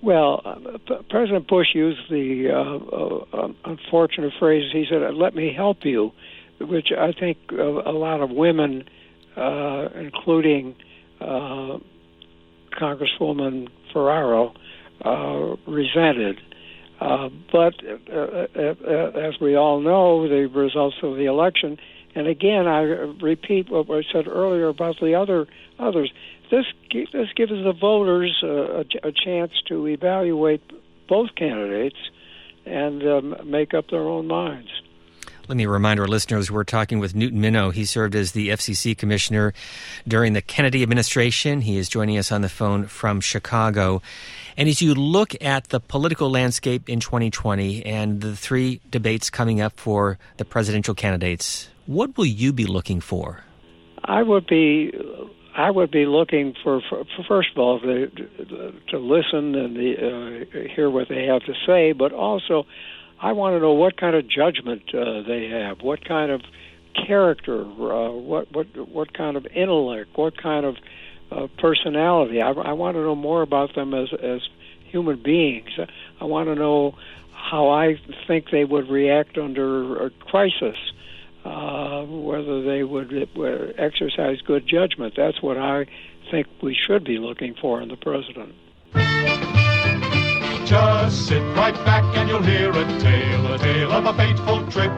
Well, 0.00 0.40
uh, 0.44 1.02
President 1.10 1.48
Bush 1.48 1.68
used 1.74 2.08
the 2.08 2.50
uh, 2.50 3.36
uh, 3.36 3.48
unfortunate 3.64 4.32
phrase. 4.38 4.70
He 4.72 4.86
said, 4.88 5.02
"Let 5.14 5.34
me 5.34 5.52
help 5.52 5.78
you," 5.82 6.12
which 6.60 6.92
I 6.96 7.10
think 7.18 7.38
a, 7.50 7.62
a 7.62 7.90
lot 7.90 8.20
of 8.20 8.30
women, 8.30 8.84
uh, 9.36 9.88
including 9.96 10.76
uh, 11.20 11.78
Congresswoman 12.80 13.68
Ferraro, 13.92 14.54
resented. 15.66 16.40
but 17.00 17.74
as 17.82 19.40
we 19.40 19.56
all 19.56 19.80
know, 19.80 20.28
the 20.28 20.46
results 20.46 20.96
of 21.02 21.16
the 21.16 21.24
election, 21.24 21.76
and 22.16 22.26
again, 22.26 22.66
I 22.66 22.80
repeat 22.80 23.70
what 23.70 23.88
I 23.90 24.02
said 24.12 24.26
earlier 24.26 24.68
about 24.68 24.98
the 25.00 25.14
other 25.14 25.46
others 25.78 26.10
this 26.50 26.66
this 26.92 27.28
gives 27.34 27.50
the 27.50 27.72
voters 27.72 28.40
a, 28.42 28.84
a 29.02 29.12
chance 29.12 29.52
to 29.68 29.86
evaluate 29.86 30.62
both 31.08 31.34
candidates 31.34 31.96
and 32.64 33.02
um, 33.06 33.36
make 33.44 33.74
up 33.74 33.90
their 33.90 34.02
own 34.02 34.26
minds. 34.26 34.68
Let 35.48 35.56
me 35.56 35.66
remind 35.66 36.00
our 36.00 36.08
listeners 36.08 36.50
we're 36.50 36.64
talking 36.64 36.98
with 36.98 37.14
Newton 37.14 37.40
Minow. 37.40 37.72
He 37.72 37.84
served 37.84 38.16
as 38.16 38.32
the 38.32 38.48
FCC 38.48 38.98
commissioner 38.98 39.54
during 40.06 40.32
the 40.32 40.42
Kennedy 40.42 40.82
administration. 40.82 41.60
He 41.60 41.76
is 41.78 41.88
joining 41.88 42.18
us 42.18 42.32
on 42.32 42.40
the 42.40 42.48
phone 42.48 42.86
from 42.86 43.20
Chicago. 43.20 44.02
And 44.56 44.68
as 44.68 44.82
you 44.82 44.92
look 44.92 45.40
at 45.40 45.68
the 45.68 45.78
political 45.78 46.30
landscape 46.30 46.88
in 46.88 46.98
2020 46.98 47.86
and 47.86 48.20
the 48.20 48.34
three 48.34 48.80
debates 48.90 49.30
coming 49.30 49.60
up 49.60 49.78
for 49.78 50.18
the 50.36 50.44
presidential 50.44 50.96
candidates, 50.96 51.68
what 51.86 52.16
will 52.16 52.26
you 52.26 52.52
be 52.52 52.66
looking 52.66 53.00
for? 53.00 53.44
I 54.04 54.22
would 54.22 54.46
be 54.46 54.92
I 55.56 55.70
would 55.70 55.90
be 55.90 56.04
looking 56.04 56.54
for, 56.62 56.82
for, 56.86 57.04
first 57.26 57.52
of 57.52 57.58
all, 57.58 57.80
the, 57.80 58.10
to 58.88 58.98
listen 58.98 59.54
and 59.54 59.74
the, 59.74 59.96
uh, 59.96 60.68
hear 60.74 60.90
what 60.90 61.08
they 61.08 61.24
have 61.24 61.42
to 61.44 61.54
say, 61.66 61.92
but 61.92 62.12
also 62.12 62.66
I 63.20 63.32
want 63.32 63.56
to 63.56 63.60
know 63.60 63.72
what 63.72 63.96
kind 63.96 64.14
of 64.14 64.28
judgment 64.28 64.82
uh, 64.94 65.22
they 65.22 65.48
have, 65.48 65.80
what 65.80 66.04
kind 66.04 66.30
of 66.30 66.42
character, 66.94 67.62
uh, 67.62 68.10
what 68.10 68.52
what 68.52 68.66
what 68.88 69.14
kind 69.14 69.36
of 69.36 69.46
intellect, 69.46 70.10
what 70.16 70.40
kind 70.40 70.66
of 70.66 70.76
uh, 71.30 71.46
personality. 71.58 72.42
I, 72.42 72.50
I 72.50 72.72
want 72.72 72.96
to 72.96 73.02
know 73.02 73.14
more 73.14 73.42
about 73.42 73.74
them 73.74 73.94
as 73.94 74.12
as 74.22 74.42
human 74.84 75.22
beings. 75.22 75.70
I 76.20 76.24
want 76.24 76.48
to 76.48 76.54
know 76.54 76.94
how 77.32 77.70
I 77.70 77.98
think 78.26 78.50
they 78.50 78.64
would 78.64 78.90
react 78.90 79.38
under 79.38 80.06
a 80.06 80.10
crisis 80.10 80.76
uh, 80.76 80.92
whether 82.08 82.62
they 82.62 82.82
would 82.82 83.12
uh, 83.12 83.72
exercise 83.78 84.40
good 84.42 84.66
judgment. 84.66 85.14
That's 85.16 85.42
what 85.42 85.56
I 85.58 85.86
think 86.30 86.46
we 86.62 86.74
should 86.74 87.04
be 87.04 87.18
looking 87.18 87.54
for 87.60 87.80
in 87.80 87.88
the 87.88 87.96
president. 87.96 88.54
Just 90.66 91.28
sit 91.28 91.40
right 91.56 91.74
back 91.84 92.02
and 92.16 92.28
you'll 92.28 92.42
hear 92.42 92.70
a 92.70 92.84
tale, 92.98 93.54
a 93.54 93.58
tale 93.58 93.92
of 93.92 94.06
a 94.06 94.12
fateful 94.14 94.66
trip. 94.70 94.92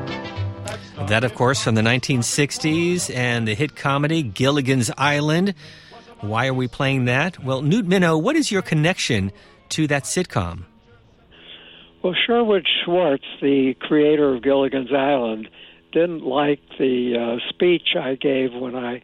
That, 1.09 1.25
of 1.25 1.35
course, 1.35 1.63
from 1.63 1.75
the 1.75 1.83
1960s 1.83 3.15
and 3.15 3.47
the 3.47 3.55
hit 3.55 3.77
comedy 3.77 4.23
Gilligan's 4.23 4.91
Island. 4.99 5.55
Why 6.21 6.49
are 6.49 6.55
we 6.55 6.69
playing 6.69 7.05
that? 7.05 7.45
Well, 7.45 7.63
Newt 7.63 7.87
Minow, 7.87 8.21
what 8.21 8.35
is 8.35 8.51
your 8.51 8.63
connection 8.63 9.31
to 9.71 9.87
that 9.87 10.05
sitcom? 10.05 10.65
Well, 12.03 12.15
Sherwood 12.27 12.67
Schwartz, 12.85 13.25
the 13.41 13.75
creator 13.81 14.35
of 14.35 14.43
Gilligan's 14.43 14.93
Island, 14.93 15.49
didn't 15.93 16.25
like 16.25 16.61
the 16.79 17.39
uh, 17.41 17.49
speech 17.49 17.97
I 17.99 18.15
gave 18.15 18.53
when 18.53 18.75
I 18.75 19.03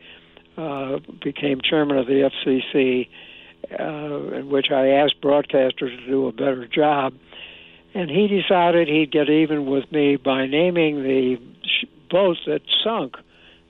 uh, 0.57 0.99
became 1.23 1.61
chairman 1.61 1.99
of 1.99 2.07
the 2.07 2.31
FCC, 2.47 3.09
uh, 3.79 4.37
in 4.37 4.49
which 4.49 4.71
I 4.71 4.89
asked 4.89 5.21
broadcasters 5.23 5.99
to 5.99 6.07
do 6.07 6.27
a 6.29 6.33
better 6.33 6.67
job. 6.67 7.15
And 7.95 8.11
he 8.11 8.29
decided 8.29 8.89
he'd 8.89 9.13
get 9.13 9.29
even 9.29 9.67
with 9.67 9.91
me 9.93 10.17
by 10.17 10.47
naming 10.47 11.03
the 11.03 11.37
boat 12.11 12.37
that 12.47 12.63
sunk 12.83 13.17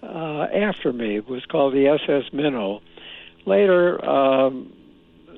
uh, 0.02 0.46
after 0.52 0.92
me. 0.92 1.16
It 1.16 1.28
was 1.28 1.44
called 1.46 1.74
the 1.74 1.88
SS 1.88 2.32
Minnow. 2.32 2.80
Later, 3.46 4.02
um, 4.04 4.72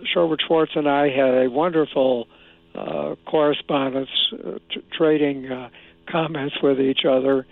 Sherwood 0.05 0.41
Schwartz 0.47 0.73
and 0.77 0.89
I 0.89 1.09
had 1.09 1.47
a 1.47 1.51
wonderful 1.51 2.29
uh, 2.75 3.17
correspondence, 3.27 4.11
uh, 4.33 4.59
t- 4.73 4.83
trading 4.97 5.51
uh, 5.51 5.71
comments 6.09 6.57
with 6.63 6.81
each 6.81 7.05
other 7.05 7.47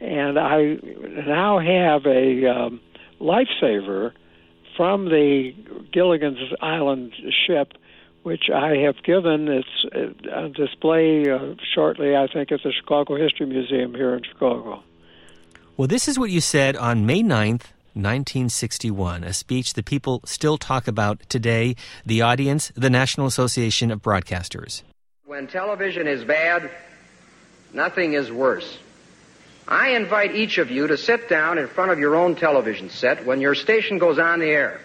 and 0.00 0.38
I 0.38 0.78
now 1.26 1.58
have 1.58 2.06
a 2.06 2.46
um, 2.46 2.80
lifesaver 3.20 4.12
from 4.76 5.06
the 5.06 5.52
Gilligan's 5.92 6.38
Island 6.60 7.12
ship, 7.46 7.72
which 8.22 8.48
I 8.54 8.76
have 8.76 9.02
given. 9.02 9.48
It's 9.48 9.84
uh, 9.94 10.36
on 10.36 10.52
display 10.52 11.28
uh, 11.28 11.54
shortly, 11.74 12.16
I 12.16 12.26
think, 12.32 12.52
at 12.52 12.60
the 12.62 12.72
Chicago 12.72 13.16
History 13.16 13.46
Museum 13.46 13.94
here 13.94 14.14
in 14.14 14.22
Chicago. 14.22 14.82
Well, 15.76 15.88
this 15.88 16.08
is 16.08 16.18
what 16.18 16.30
you 16.30 16.40
said 16.40 16.76
on 16.76 17.06
May 17.06 17.22
9th, 17.22 17.72
1961, 17.94 19.24
a 19.24 19.32
speech 19.32 19.74
that 19.74 19.84
people 19.84 20.20
still 20.24 20.58
talk 20.58 20.86
about 20.86 21.20
today, 21.28 21.74
the 22.06 22.22
audience, 22.22 22.72
the 22.76 22.90
National 22.90 23.26
Association 23.26 23.90
of 23.90 24.00
Broadcasters. 24.00 24.82
When 25.24 25.46
television 25.46 26.06
is 26.06 26.24
bad, 26.24 26.70
nothing 27.72 28.12
is 28.12 28.30
worse. 28.30 28.78
I 29.68 29.90
invite 29.90 30.34
each 30.34 30.56
of 30.56 30.70
you 30.70 30.86
to 30.86 30.96
sit 30.96 31.28
down 31.28 31.58
in 31.58 31.68
front 31.68 31.90
of 31.90 31.98
your 31.98 32.16
own 32.16 32.36
television 32.36 32.88
set 32.88 33.26
when 33.26 33.42
your 33.42 33.54
station 33.54 33.98
goes 33.98 34.18
on 34.18 34.40
the 34.40 34.46
air. 34.46 34.80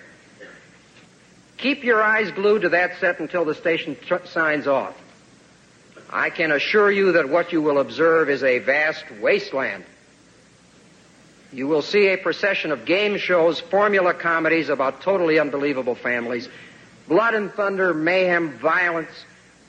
Keep 1.56 1.86
your 1.86 2.04
eyes 2.04 2.30
glued 2.32 2.64
to 2.64 2.70
that 2.70 3.00
set 3.00 3.22
until 3.22 3.46
the 3.46 3.56
station 3.56 3.96
signs 4.26 4.68
off. 4.68 5.00
I 6.10 6.30
can 6.30 6.52
assure 6.52 6.92
you 6.92 7.14
that 7.14 7.30
what 7.30 7.54
you 7.54 7.62
will 7.62 7.80
observe 7.80 8.30
is 8.30 8.44
a 8.44 8.60
vast 8.60 9.06
wasteland. 9.22 9.86
You 11.54 11.70
will 11.70 11.82
see 11.82 12.10
a 12.10 12.18
procession 12.18 12.74
of 12.74 12.84
game 12.84 13.18
shows, 13.18 13.62
formula 13.62 14.14
comedies 14.14 14.68
about 14.68 15.02
totally 15.02 15.40
unbelievable 15.40 15.96
families, 15.96 16.50
blood 17.08 17.36
and 17.36 17.54
thunder, 17.54 17.94
mayhem, 17.94 18.58
violence, 18.58 19.12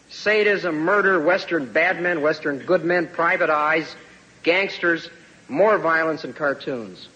sadism, 0.08 0.80
murder, 0.80 1.20
Western 1.20 1.72
bad 1.72 2.02
men, 2.02 2.20
Western 2.20 2.58
good 2.58 2.84
men, 2.84 3.06
private 3.06 3.50
eyes, 3.50 3.94
gangsters, 4.44 5.10
more 5.48 5.78
violence 5.78 6.24
and 6.24 6.36
cartoons, 6.36 7.08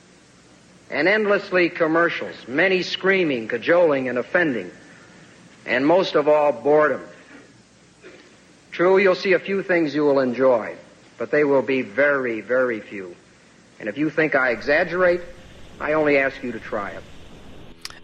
and 0.91 1.07
endlessly 1.07 1.69
commercials, 1.69 2.35
many 2.49 2.83
screaming, 2.83 3.47
cajoling, 3.47 4.09
and 4.09 4.19
offending, 4.19 4.71
and 5.67 5.87
most 5.87 6.15
of 6.15 6.27
all, 6.27 6.51
boredom. 6.51 7.03
True, 8.73 8.99
you'll 8.99 9.15
see 9.15 9.35
a 9.35 9.39
few 9.39 9.63
things 9.63 9.95
you 9.95 10.05
will 10.05 10.21
enjoy, 10.21 10.75
but 11.19 11.31
they 11.31 11.45
will 11.45 11.63
be 11.63 11.83
very, 11.83 12.41
very 12.41 12.81
few. 12.81 13.15
And 13.79 13.89
if 13.89 13.97
you 13.97 14.11
think 14.11 14.35
I 14.35 14.51
exaggerate, 14.51 15.21
I 15.81 15.93
only 15.93 16.19
ask 16.19 16.43
you 16.43 16.53
to 16.53 16.61
try 16.61 16.91
it. 16.91 17.03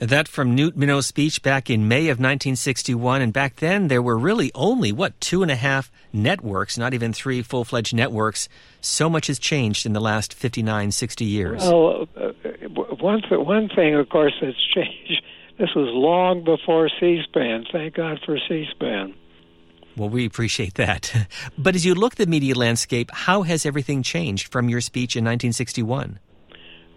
That 0.05 0.29
from 0.29 0.55
Newt 0.55 0.77
Minow's 0.77 1.07
speech 1.07 1.41
back 1.41 1.71
in 1.71 1.89
May 1.89 2.09
of 2.09 2.19
1961. 2.19 3.23
And 3.23 3.33
back 3.33 3.57
then, 3.57 3.89
there 3.89 4.03
were 4.03 4.19
really 4.19 4.53
only, 4.55 4.93
what, 4.93 5.19
two 5.19 5.41
and 5.41 5.51
a 5.51 5.57
half 5.57 5.91
networks, 6.13 6.77
not 6.77 6.93
even 6.93 7.15
three 7.15 7.41
full 7.41 7.65
fledged 7.65 7.95
networks. 7.95 8.47
So 8.83 9.09
much 9.09 9.29
has 9.29 9.39
changed 9.39 9.87
in 9.87 9.95
the 9.95 10.03
last 10.03 10.35
59, 10.35 10.93
60 10.93 11.25
years. 11.25 11.63
Well, 11.63 12.07
uh, 12.21 12.33
one, 13.01 13.23
th- 13.23 13.41
one 13.41 13.71
thing, 13.71 13.95
of 13.95 14.11
course, 14.11 14.35
that's 14.43 14.55
changed. 14.75 15.23
This 15.59 15.71
was 15.75 15.89
long 15.91 16.45
before 16.45 16.91
C 17.01 17.23
SPAN. 17.25 17.65
Thank 17.73 17.95
God 17.95 18.21
for 18.27 18.37
C 18.47 18.67
SPAN. 18.73 19.15
Well, 19.97 20.11
we 20.11 20.27
appreciate 20.27 20.75
that. 20.75 21.29
But 21.57 21.75
as 21.75 21.87
you 21.87 21.95
look 21.95 22.13
at 22.15 22.19
the 22.19 22.27
media 22.27 22.55
landscape, 22.55 23.11
how 23.11 23.41
has 23.43 23.65
everything 23.65 24.03
changed 24.03 24.53
from 24.53 24.69
your 24.69 24.83
speech 24.83 25.17
in 25.17 25.25
1961? 25.25 26.19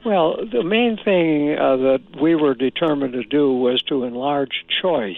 Well, 0.06 0.38
the 0.52 0.64
main 0.64 0.98
thing 1.04 1.58
uh, 1.58 1.78
that 1.78 2.00
we 2.22 2.36
were 2.36 2.54
determined 2.54 3.14
to 3.14 3.24
do 3.24 3.54
was 3.54 3.82
to 3.84 4.04
enlarge 4.04 4.66
choice, 4.82 5.18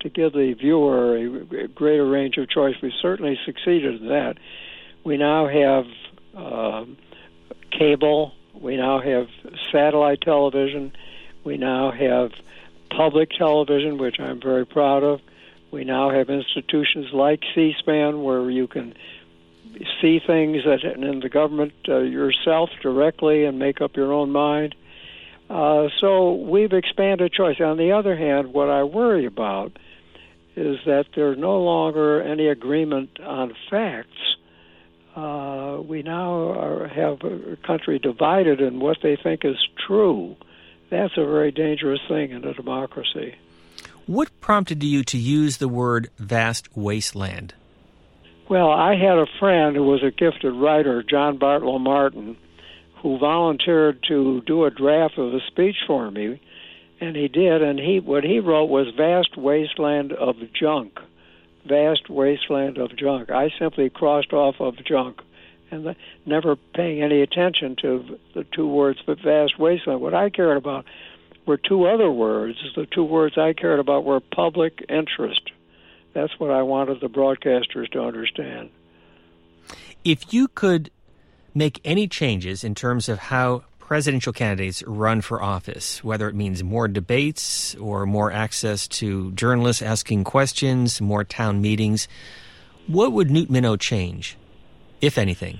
to 0.00 0.08
give 0.08 0.32
the 0.32 0.54
viewer 0.54 1.16
a, 1.16 1.64
a 1.64 1.68
greater 1.68 2.08
range 2.08 2.36
of 2.38 2.48
choice. 2.48 2.74
We 2.82 2.92
certainly 3.02 3.38
succeeded 3.44 4.00
in 4.00 4.08
that. 4.08 4.36
We 5.04 5.16
now 5.16 5.48
have 5.48 5.84
uh, 6.36 6.84
cable, 7.76 8.32
we 8.60 8.76
now 8.76 9.00
have 9.00 9.26
satellite 9.72 10.20
television. 10.20 10.92
We 11.44 11.56
now 11.56 11.90
have 11.92 12.30
public 12.94 13.30
television, 13.30 13.98
which 13.98 14.16
I'm 14.20 14.40
very 14.40 14.66
proud 14.66 15.02
of. 15.02 15.20
We 15.72 15.84
now 15.84 16.10
have 16.10 16.28
institutions 16.28 17.06
like 17.12 17.40
C-SPAN 17.54 18.22
where 18.22 18.50
you 18.50 18.66
can 18.66 18.94
see 20.00 20.20
things 20.24 20.64
that 20.64 20.82
in 20.84 21.20
the 21.20 21.28
government 21.28 21.72
uh, 21.88 21.98
yourself 21.98 22.70
directly 22.82 23.44
and 23.44 23.58
make 23.58 23.80
up 23.80 23.96
your 23.96 24.12
own 24.12 24.30
mind. 24.30 24.74
Uh, 25.48 25.88
so 26.00 26.34
we've 26.34 26.72
expanded 26.72 27.32
choice. 27.32 27.60
On 27.60 27.76
the 27.76 27.92
other 27.92 28.16
hand, 28.16 28.52
what 28.52 28.70
I 28.70 28.84
worry 28.84 29.26
about 29.26 29.76
is 30.56 30.78
that 30.86 31.06
there's 31.14 31.38
no 31.38 31.60
longer 31.60 32.22
any 32.22 32.46
agreement 32.46 33.18
on 33.20 33.54
facts. 33.68 34.36
Uh, 35.16 35.80
we 35.82 36.02
now 36.02 36.52
are, 36.52 36.88
have 36.88 37.22
a 37.22 37.56
country 37.66 37.98
divided 37.98 38.60
in 38.60 38.78
what 38.78 38.98
they 39.02 39.16
think 39.16 39.44
is 39.44 39.56
true. 39.86 40.36
That's 40.88 41.16
a 41.16 41.24
very 41.24 41.50
dangerous 41.50 42.00
thing 42.08 42.30
in 42.30 42.44
a 42.44 42.54
democracy. 42.54 43.34
What 44.06 44.40
prompted 44.40 44.82
you 44.82 45.02
to 45.04 45.18
use 45.18 45.58
the 45.58 45.68
word 45.68 46.10
vast 46.18 46.76
wasteland? 46.76 47.54
Well, 48.50 48.72
I 48.72 48.96
had 48.96 49.16
a 49.16 49.26
friend 49.38 49.76
who 49.76 49.84
was 49.84 50.02
a 50.02 50.10
gifted 50.10 50.52
writer, 50.52 51.04
John 51.04 51.38
Bartlow 51.38 51.78
Martin, 51.78 52.36
who 52.96 53.16
volunteered 53.16 54.02
to 54.08 54.40
do 54.40 54.64
a 54.64 54.72
draft 54.72 55.16
of 55.18 55.32
a 55.32 55.38
speech 55.46 55.76
for 55.86 56.10
me, 56.10 56.40
and 57.00 57.14
he 57.14 57.28
did. 57.28 57.62
And 57.62 57.78
he 57.78 58.00
what 58.00 58.24
he 58.24 58.40
wrote 58.40 58.64
was 58.64 58.88
"vast 58.96 59.36
wasteland 59.36 60.12
of 60.12 60.34
junk." 60.52 60.98
Vast 61.64 62.10
wasteland 62.10 62.76
of 62.76 62.96
junk. 62.96 63.30
I 63.30 63.50
simply 63.56 63.88
crossed 63.88 64.32
off 64.32 64.56
of 64.58 64.84
junk, 64.84 65.22
and 65.70 65.86
the, 65.86 65.96
never 66.26 66.56
paying 66.56 67.02
any 67.02 67.22
attention 67.22 67.76
to 67.82 68.18
the 68.34 68.42
two 68.42 68.66
words, 68.66 68.98
but 69.06 69.20
vast 69.20 69.60
wasteland. 69.60 70.00
What 70.00 70.14
I 70.14 70.28
cared 70.28 70.56
about 70.56 70.86
were 71.46 71.56
two 71.56 71.86
other 71.86 72.10
words. 72.10 72.58
The 72.74 72.86
two 72.86 73.04
words 73.04 73.38
I 73.38 73.52
cared 73.52 73.78
about 73.78 74.04
were 74.04 74.18
public 74.18 74.84
interest. 74.88 75.52
That's 76.12 76.32
what 76.38 76.50
I 76.50 76.62
wanted 76.62 77.00
the 77.00 77.08
broadcasters 77.08 77.90
to 77.92 78.00
understand. 78.00 78.70
If 80.04 80.32
you 80.32 80.48
could 80.48 80.90
make 81.54 81.80
any 81.84 82.08
changes 82.08 82.64
in 82.64 82.74
terms 82.74 83.08
of 83.08 83.18
how 83.18 83.64
presidential 83.78 84.32
candidates 84.32 84.82
run 84.86 85.20
for 85.20 85.42
office, 85.42 86.02
whether 86.04 86.28
it 86.28 86.34
means 86.34 86.62
more 86.62 86.88
debates 86.88 87.74
or 87.74 88.06
more 88.06 88.30
access 88.32 88.86
to 88.86 89.32
journalists 89.32 89.82
asking 89.82 90.24
questions, 90.24 91.00
more 91.00 91.24
town 91.24 91.60
meetings, 91.60 92.08
what 92.86 93.12
would 93.12 93.30
Newt 93.30 93.50
Minow 93.50 93.78
change, 93.78 94.36
if 95.00 95.18
anything? 95.18 95.58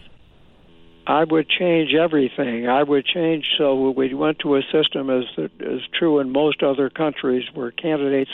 I 1.06 1.24
would 1.24 1.48
change 1.48 1.92
everything. 1.92 2.68
I 2.68 2.84
would 2.84 3.04
change 3.04 3.44
so 3.58 3.90
we 3.90 4.14
went 4.14 4.38
to 4.40 4.54
a 4.54 4.62
system 4.70 5.10
as 5.10 5.24
is 5.58 5.82
true 5.98 6.20
in 6.20 6.30
most 6.30 6.62
other 6.62 6.88
countries 6.88 7.44
where 7.52 7.72
candidates 7.72 8.30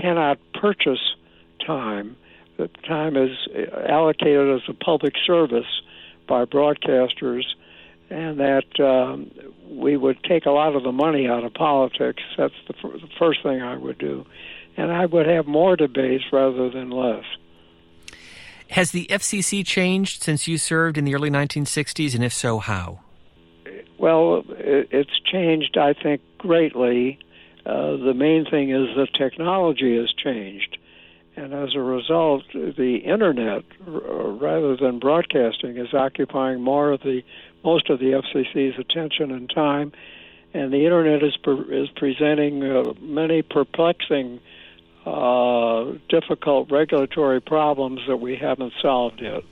cannot 0.00 0.38
purchase 0.52 1.16
time. 1.66 2.16
That 2.56 2.70
time 2.84 3.16
is 3.16 3.36
allocated 3.88 4.56
as 4.56 4.62
a 4.68 4.74
public 4.74 5.14
service 5.26 5.66
by 6.28 6.44
broadcasters, 6.44 7.42
and 8.10 8.38
that 8.38 8.80
um, 8.80 9.30
we 9.68 9.96
would 9.96 10.22
take 10.22 10.46
a 10.46 10.50
lot 10.50 10.76
of 10.76 10.84
the 10.84 10.92
money 10.92 11.26
out 11.26 11.44
of 11.44 11.52
politics. 11.54 12.22
That's 12.36 12.54
the, 12.68 12.74
f- 12.76 13.00
the 13.00 13.08
first 13.18 13.42
thing 13.42 13.60
I 13.60 13.76
would 13.76 13.98
do, 13.98 14.24
and 14.76 14.92
I 14.92 15.06
would 15.06 15.26
have 15.26 15.46
more 15.46 15.76
debates 15.76 16.24
rather 16.32 16.70
than 16.70 16.90
less. 16.90 17.24
Has 18.70 18.92
the 18.92 19.06
FCC 19.10 19.64
changed 19.64 20.22
since 20.22 20.48
you 20.48 20.58
served 20.58 20.96
in 20.96 21.04
the 21.04 21.14
early 21.14 21.30
1960s, 21.30 22.14
and 22.14 22.24
if 22.24 22.32
so, 22.32 22.58
how? 22.58 23.00
Well, 23.98 24.44
it's 24.48 25.18
changed, 25.30 25.76
I 25.76 25.94
think, 25.94 26.20
greatly. 26.38 27.18
Uh, 27.64 27.96
the 27.96 28.14
main 28.14 28.44
thing 28.44 28.70
is 28.70 28.94
the 28.96 29.06
technology 29.06 29.96
has 29.96 30.12
changed. 30.12 30.78
And 31.36 31.52
as 31.52 31.74
a 31.74 31.80
result, 31.80 32.44
the 32.52 33.02
internet, 33.04 33.64
rather 33.86 34.76
than 34.76 35.00
broadcasting, 35.00 35.76
is 35.76 35.92
occupying 35.92 36.60
more 36.60 36.92
of 36.92 37.00
the 37.00 37.22
most 37.64 37.90
of 37.90 37.98
the 37.98 38.12
FCC's 38.12 38.78
attention 38.78 39.32
and 39.32 39.50
time. 39.50 39.92
And 40.52 40.72
the 40.72 40.84
internet 40.84 41.24
is 41.24 41.36
is 41.70 41.88
presenting 41.96 42.62
uh, 42.62 42.94
many 43.00 43.42
perplexing 43.42 44.38
uh, 45.04 45.92
difficult 46.08 46.70
regulatory 46.70 47.40
problems 47.40 48.00
that 48.06 48.18
we 48.18 48.36
haven't 48.36 48.72
solved 48.80 49.20
yet. 49.20 49.42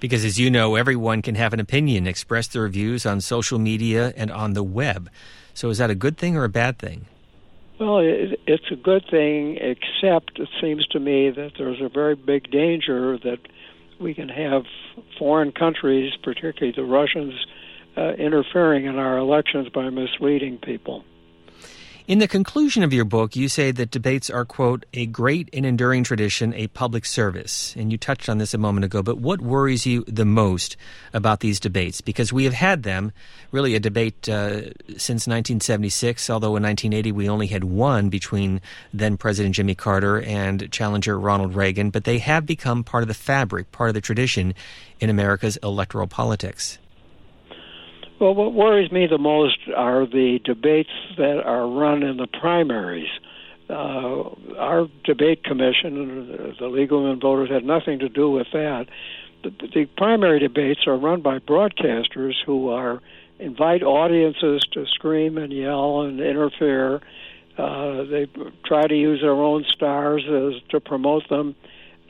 Because, 0.00 0.24
as 0.24 0.38
you 0.38 0.50
know, 0.50 0.76
everyone 0.76 1.22
can 1.22 1.34
have 1.34 1.52
an 1.52 1.60
opinion, 1.60 2.06
express 2.06 2.46
their 2.46 2.66
views 2.68 3.04
on 3.04 3.20
social 3.20 3.58
media 3.58 4.14
and 4.16 4.30
on 4.30 4.54
the 4.54 4.62
web. 4.62 5.10
So, 5.52 5.68
is 5.68 5.78
that 5.78 5.90
a 5.90 5.94
good 5.94 6.16
thing 6.16 6.36
or 6.36 6.44
a 6.44 6.48
bad 6.48 6.78
thing? 6.78 7.06
Well, 7.78 7.98
it, 7.98 8.40
it's 8.46 8.70
a 8.72 8.76
good 8.76 9.04
thing, 9.08 9.56
except 9.60 10.38
it 10.40 10.48
seems 10.60 10.86
to 10.88 11.00
me 11.00 11.30
that 11.30 11.52
there's 11.56 11.80
a 11.80 11.88
very 11.88 12.16
big 12.16 12.50
danger 12.50 13.16
that 13.18 13.38
we 14.00 14.14
can 14.14 14.28
have 14.28 14.64
foreign 15.18 15.52
countries, 15.52 16.12
particularly 16.22 16.72
the 16.74 16.84
Russians, 16.84 17.34
uh, 17.96 18.14
interfering 18.14 18.86
in 18.86 18.96
our 18.96 19.16
elections 19.16 19.68
by 19.68 19.90
misleading 19.90 20.58
people. 20.58 21.04
In 22.08 22.20
the 22.20 22.26
conclusion 22.26 22.82
of 22.82 22.94
your 22.94 23.04
book, 23.04 23.36
you 23.36 23.50
say 23.50 23.70
that 23.70 23.90
debates 23.90 24.30
are, 24.30 24.46
quote, 24.46 24.86
a 24.94 25.04
great 25.04 25.50
and 25.52 25.66
enduring 25.66 26.04
tradition, 26.04 26.54
a 26.54 26.68
public 26.68 27.04
service. 27.04 27.74
And 27.76 27.92
you 27.92 27.98
touched 27.98 28.30
on 28.30 28.38
this 28.38 28.54
a 28.54 28.58
moment 28.58 28.86
ago, 28.86 29.02
but 29.02 29.18
what 29.18 29.42
worries 29.42 29.84
you 29.84 30.04
the 30.08 30.24
most 30.24 30.78
about 31.12 31.40
these 31.40 31.60
debates? 31.60 32.00
Because 32.00 32.32
we 32.32 32.44
have 32.44 32.54
had 32.54 32.82
them, 32.82 33.12
really 33.52 33.74
a 33.74 33.78
debate 33.78 34.26
uh, 34.26 34.72
since 34.96 35.26
1976, 35.26 36.30
although 36.30 36.56
in 36.56 36.62
1980 36.62 37.12
we 37.12 37.28
only 37.28 37.48
had 37.48 37.64
one 37.64 38.08
between 38.08 38.62
then 38.94 39.18
President 39.18 39.54
Jimmy 39.54 39.74
Carter 39.74 40.22
and 40.22 40.72
challenger 40.72 41.20
Ronald 41.20 41.54
Reagan, 41.54 41.90
but 41.90 42.04
they 42.04 42.20
have 42.20 42.46
become 42.46 42.84
part 42.84 43.02
of 43.02 43.08
the 43.08 43.12
fabric, 43.12 43.70
part 43.70 43.90
of 43.90 43.94
the 43.94 44.00
tradition 44.00 44.54
in 44.98 45.10
America's 45.10 45.58
electoral 45.58 46.06
politics. 46.06 46.78
Well, 48.20 48.34
what 48.34 48.52
worries 48.52 48.90
me 48.90 49.06
the 49.06 49.18
most 49.18 49.58
are 49.76 50.04
the 50.04 50.40
debates 50.44 50.90
that 51.16 51.40
are 51.44 51.68
run 51.68 52.02
in 52.02 52.16
the 52.16 52.26
primaries. 52.26 53.10
Uh, 53.70 54.30
our 54.58 54.88
debate 55.04 55.44
commission, 55.44 56.54
the 56.58 56.64
of 56.64 56.90
Women 56.90 57.20
Voters, 57.20 57.48
had 57.48 57.64
nothing 57.64 58.00
to 58.00 58.08
do 58.08 58.28
with 58.28 58.48
that. 58.52 58.86
The, 59.44 59.50
the 59.72 59.86
primary 59.96 60.40
debates 60.40 60.80
are 60.88 60.96
run 60.96 61.20
by 61.20 61.38
broadcasters 61.38 62.34
who 62.44 62.70
are 62.70 63.00
invite 63.38 63.84
audiences 63.84 64.62
to 64.72 64.84
scream 64.86 65.38
and 65.38 65.52
yell 65.52 66.00
and 66.00 66.20
interfere. 66.20 67.00
Uh, 67.56 68.02
they 68.02 68.26
try 68.64 68.88
to 68.88 68.96
use 68.96 69.20
their 69.20 69.30
own 69.30 69.64
stars 69.72 70.24
as, 70.26 70.60
to 70.70 70.80
promote 70.80 71.28
them. 71.28 71.54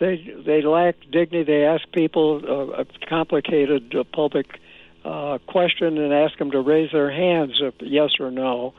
They 0.01 0.25
they 0.47 0.63
lack 0.63 0.97
dignity. 1.11 1.43
They 1.45 1.65
ask 1.67 1.91
people 1.93 2.73
uh, 2.79 2.85
complicated 3.09 3.95
uh, 3.95 4.05
public 4.05 4.59
uh, 5.05 5.39
question 5.47 5.99
and 5.99 6.13
ask 6.13 6.39
them 6.39 6.51
to 6.51 6.61
raise 6.61 6.93
their 6.93 7.11
hands, 7.11 7.61
if 7.61 7.75
yes 7.81 8.11
or 8.21 8.31
no. 8.31 8.75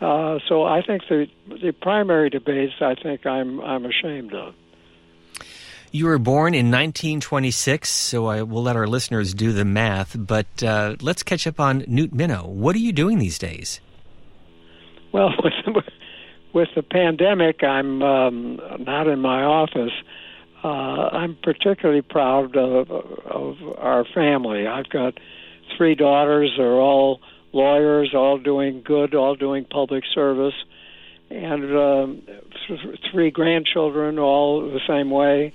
Uh, 0.00 0.38
so 0.48 0.64
I 0.64 0.82
think 0.82 1.02
the 1.08 1.26
the 1.48 1.72
primary 1.72 2.30
debates, 2.30 2.74
I 2.80 2.94
think 2.94 3.26
I'm 3.26 3.60
I'm 3.60 3.86
ashamed 3.86 4.34
of. 4.34 4.54
You 5.92 6.06
were 6.06 6.18
born 6.18 6.54
in 6.54 6.72
1926, 6.72 7.88
so 7.88 8.26
I 8.26 8.42
will 8.42 8.64
let 8.64 8.74
our 8.74 8.88
listeners 8.88 9.32
do 9.32 9.52
the 9.52 9.64
math. 9.64 10.16
But 10.18 10.60
uh, 10.60 10.96
let's 11.00 11.22
catch 11.22 11.46
up 11.46 11.60
on 11.60 11.84
Newt 11.86 12.12
Minow. 12.12 12.48
What 12.48 12.74
are 12.74 12.80
you 12.80 12.92
doing 12.92 13.20
these 13.20 13.38
days? 13.38 13.80
Well, 15.12 15.30
with, 15.66 15.84
with 16.52 16.68
the 16.74 16.82
pandemic, 16.82 17.62
I'm 17.62 18.02
um, 18.02 18.60
not 18.80 19.06
in 19.06 19.20
my 19.20 19.44
office. 19.44 19.92
Uh, 20.64 20.66
I'm 21.12 21.36
particularly 21.42 22.02
proud 22.02 22.56
of, 22.56 22.90
of 22.90 23.56
our 23.78 24.04
family. 24.04 24.66
I've 24.66 24.88
got 24.88 25.14
three 25.76 25.94
daughters 25.94 26.58
are 26.58 26.80
all 26.80 27.20
lawyers, 27.52 28.14
all 28.14 28.38
doing 28.38 28.82
good, 28.82 29.14
all 29.14 29.34
doing 29.34 29.64
public 29.64 30.04
service, 30.12 30.54
and 31.30 31.64
um, 31.76 32.22
th- 32.66 33.00
three 33.10 33.30
grandchildren, 33.30 34.18
all 34.18 34.62
the 34.62 34.80
same 34.86 35.10
way. 35.10 35.52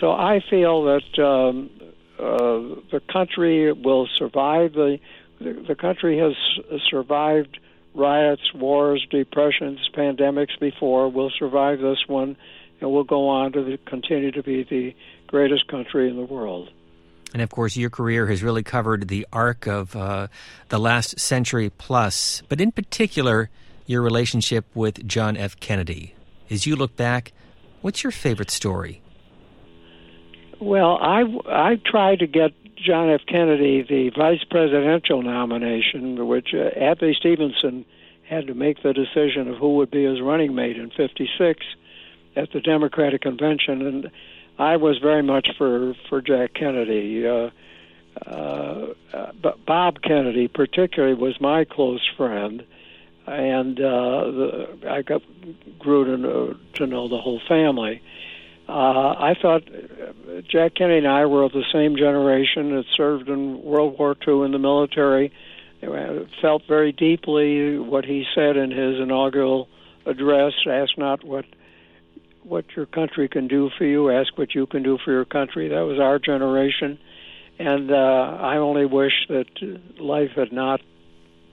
So 0.00 0.10
I 0.10 0.40
feel 0.48 0.84
that 0.84 1.18
um, 1.24 1.70
uh, 2.18 2.80
the 2.90 3.00
country 3.10 3.72
will 3.72 4.06
survive. 4.16 4.72
The 4.74 4.98
the 5.40 5.76
country 5.76 6.18
has 6.18 6.34
survived 6.90 7.60
riots, 7.94 8.52
wars, 8.54 9.06
depressions, 9.10 9.88
pandemics 9.94 10.58
before. 10.58 11.08
We'll 11.08 11.30
survive 11.30 11.80
this 11.80 12.08
one, 12.08 12.36
and 12.80 12.90
we'll 12.90 13.04
go 13.04 13.28
on 13.28 13.52
to 13.52 13.62
the, 13.62 13.78
continue 13.86 14.32
to 14.32 14.42
be 14.42 14.64
the 14.64 14.94
greatest 15.26 15.68
country 15.68 16.08
in 16.08 16.16
the 16.16 16.24
world. 16.24 16.70
And 17.32 17.42
of 17.42 17.50
course, 17.50 17.76
your 17.76 17.90
career 17.90 18.26
has 18.26 18.42
really 18.42 18.62
covered 18.62 19.08
the 19.08 19.26
arc 19.32 19.66
of 19.66 19.94
uh, 19.94 20.28
the 20.68 20.78
last 20.78 21.20
century 21.20 21.70
plus, 21.70 22.42
but 22.48 22.60
in 22.60 22.72
particular, 22.72 23.50
your 23.86 24.02
relationship 24.02 24.64
with 24.74 25.06
John 25.06 25.36
F. 25.36 25.58
Kennedy. 25.60 26.14
As 26.50 26.66
you 26.66 26.76
look 26.76 26.96
back, 26.96 27.32
what's 27.82 28.02
your 28.02 28.12
favorite 28.12 28.50
story? 28.50 29.02
Well, 30.60 30.98
I 31.00 31.22
I 31.46 31.80
try 31.84 32.16
to 32.16 32.26
get 32.26 32.52
John 32.76 33.10
F. 33.10 33.20
Kennedy 33.26 33.82
the 33.82 34.10
vice 34.16 34.42
presidential 34.50 35.22
nomination, 35.22 36.26
which 36.26 36.48
uh, 36.54 36.70
Adlai 36.78 37.14
Stevenson 37.14 37.84
had 38.28 38.46
to 38.46 38.54
make 38.54 38.82
the 38.82 38.92
decision 38.92 39.48
of 39.48 39.56
who 39.56 39.76
would 39.76 39.90
be 39.90 40.04
his 40.04 40.20
running 40.20 40.54
mate 40.54 40.76
in 40.76 40.90
56 40.90 41.64
at 42.36 42.52
the 42.52 42.60
Democratic 42.60 43.22
convention, 43.22 43.86
and 43.86 44.10
I 44.58 44.76
was 44.76 44.98
very 44.98 45.22
much 45.22 45.48
for 45.56 45.94
for 46.08 46.20
Jack 46.20 46.54
Kennedy. 46.54 47.26
Uh, 47.26 47.50
uh, 48.26 49.32
but 49.40 49.64
Bob 49.64 50.02
Kennedy, 50.02 50.48
particularly, 50.48 51.14
was 51.14 51.40
my 51.40 51.64
close 51.64 52.04
friend, 52.16 52.64
and 53.26 53.78
uh, 53.78 54.30
the, 54.30 54.78
I 54.90 55.02
got, 55.02 55.22
grew 55.78 56.04
to 56.04 56.16
know, 56.16 56.56
to 56.74 56.86
know 56.86 57.08
the 57.08 57.18
whole 57.18 57.40
family. 57.48 58.02
Uh, 58.68 59.14
I 59.18 59.34
thought 59.40 59.62
Jack 60.48 60.74
Kennedy 60.74 60.98
and 60.98 61.08
I 61.08 61.26
were 61.26 61.42
of 61.42 61.52
the 61.52 61.64
same 61.72 61.96
generation 61.96 62.74
that 62.74 62.84
served 62.96 63.28
in 63.28 63.62
World 63.62 63.98
War 63.98 64.16
II 64.26 64.44
in 64.44 64.52
the 64.52 64.58
military. 64.58 65.32
Felt 66.42 66.64
very 66.66 66.92
deeply 66.92 67.78
what 67.78 68.04
he 68.04 68.26
said 68.34 68.56
in 68.56 68.70
his 68.70 69.00
inaugural 69.00 69.68
address. 70.04 70.52
Ask 70.66 70.98
not 70.98 71.24
what 71.24 71.44
what 72.48 72.64
your 72.76 72.86
country 72.86 73.28
can 73.28 73.48
do 73.48 73.70
for 73.76 73.84
you. 73.84 74.10
Ask 74.10 74.36
what 74.36 74.54
you 74.54 74.66
can 74.66 74.82
do 74.82 74.98
for 75.04 75.12
your 75.12 75.24
country. 75.24 75.68
That 75.68 75.80
was 75.80 75.98
our 76.00 76.18
generation, 76.18 76.98
and 77.58 77.90
uh, 77.90 77.94
I 78.40 78.56
only 78.56 78.86
wish 78.86 79.12
that 79.28 79.46
life 80.00 80.30
had 80.36 80.52
not 80.52 80.80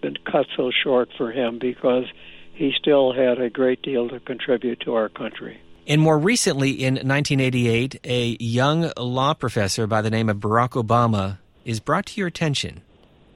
been 0.02 0.18
cut 0.32 0.46
so 0.56 0.72
short 0.84 1.10
for 1.18 1.32
him 1.32 1.60
because 1.60 2.06
he 2.54 2.72
still 2.80 3.14
had 3.14 3.40
a 3.40 3.50
great 3.50 3.82
deal 3.82 4.08
to 4.10 4.20
contribute 4.20 4.80
to 4.82 4.94
our 4.94 5.10
country. 5.10 5.60
And 5.88 6.02
more 6.02 6.18
recently, 6.18 6.72
in 6.72 6.96
1988, 6.96 8.00
a 8.06 8.38
young 8.40 8.92
law 8.98 9.34
professor 9.34 9.86
by 9.86 10.02
the 10.02 10.10
name 10.10 10.30
of 10.30 10.38
Barack 10.38 10.72
Obama 10.82 11.38
is 11.64 11.80
brought 11.80 12.08
to 12.08 12.20
your 12.20 12.28
attention. 12.28 12.82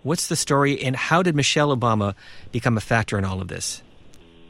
What's 0.02 0.28
the 0.28 0.36
story, 0.36 0.82
and 0.82 0.96
how 0.96 1.22
did 1.22 1.36
Michelle 1.36 1.76
Obama 1.76 2.16
become 2.52 2.78
a 2.78 2.82
factor 2.82 3.18
in 3.18 3.26
all 3.26 3.42
of 3.42 3.50
this? 3.50 3.84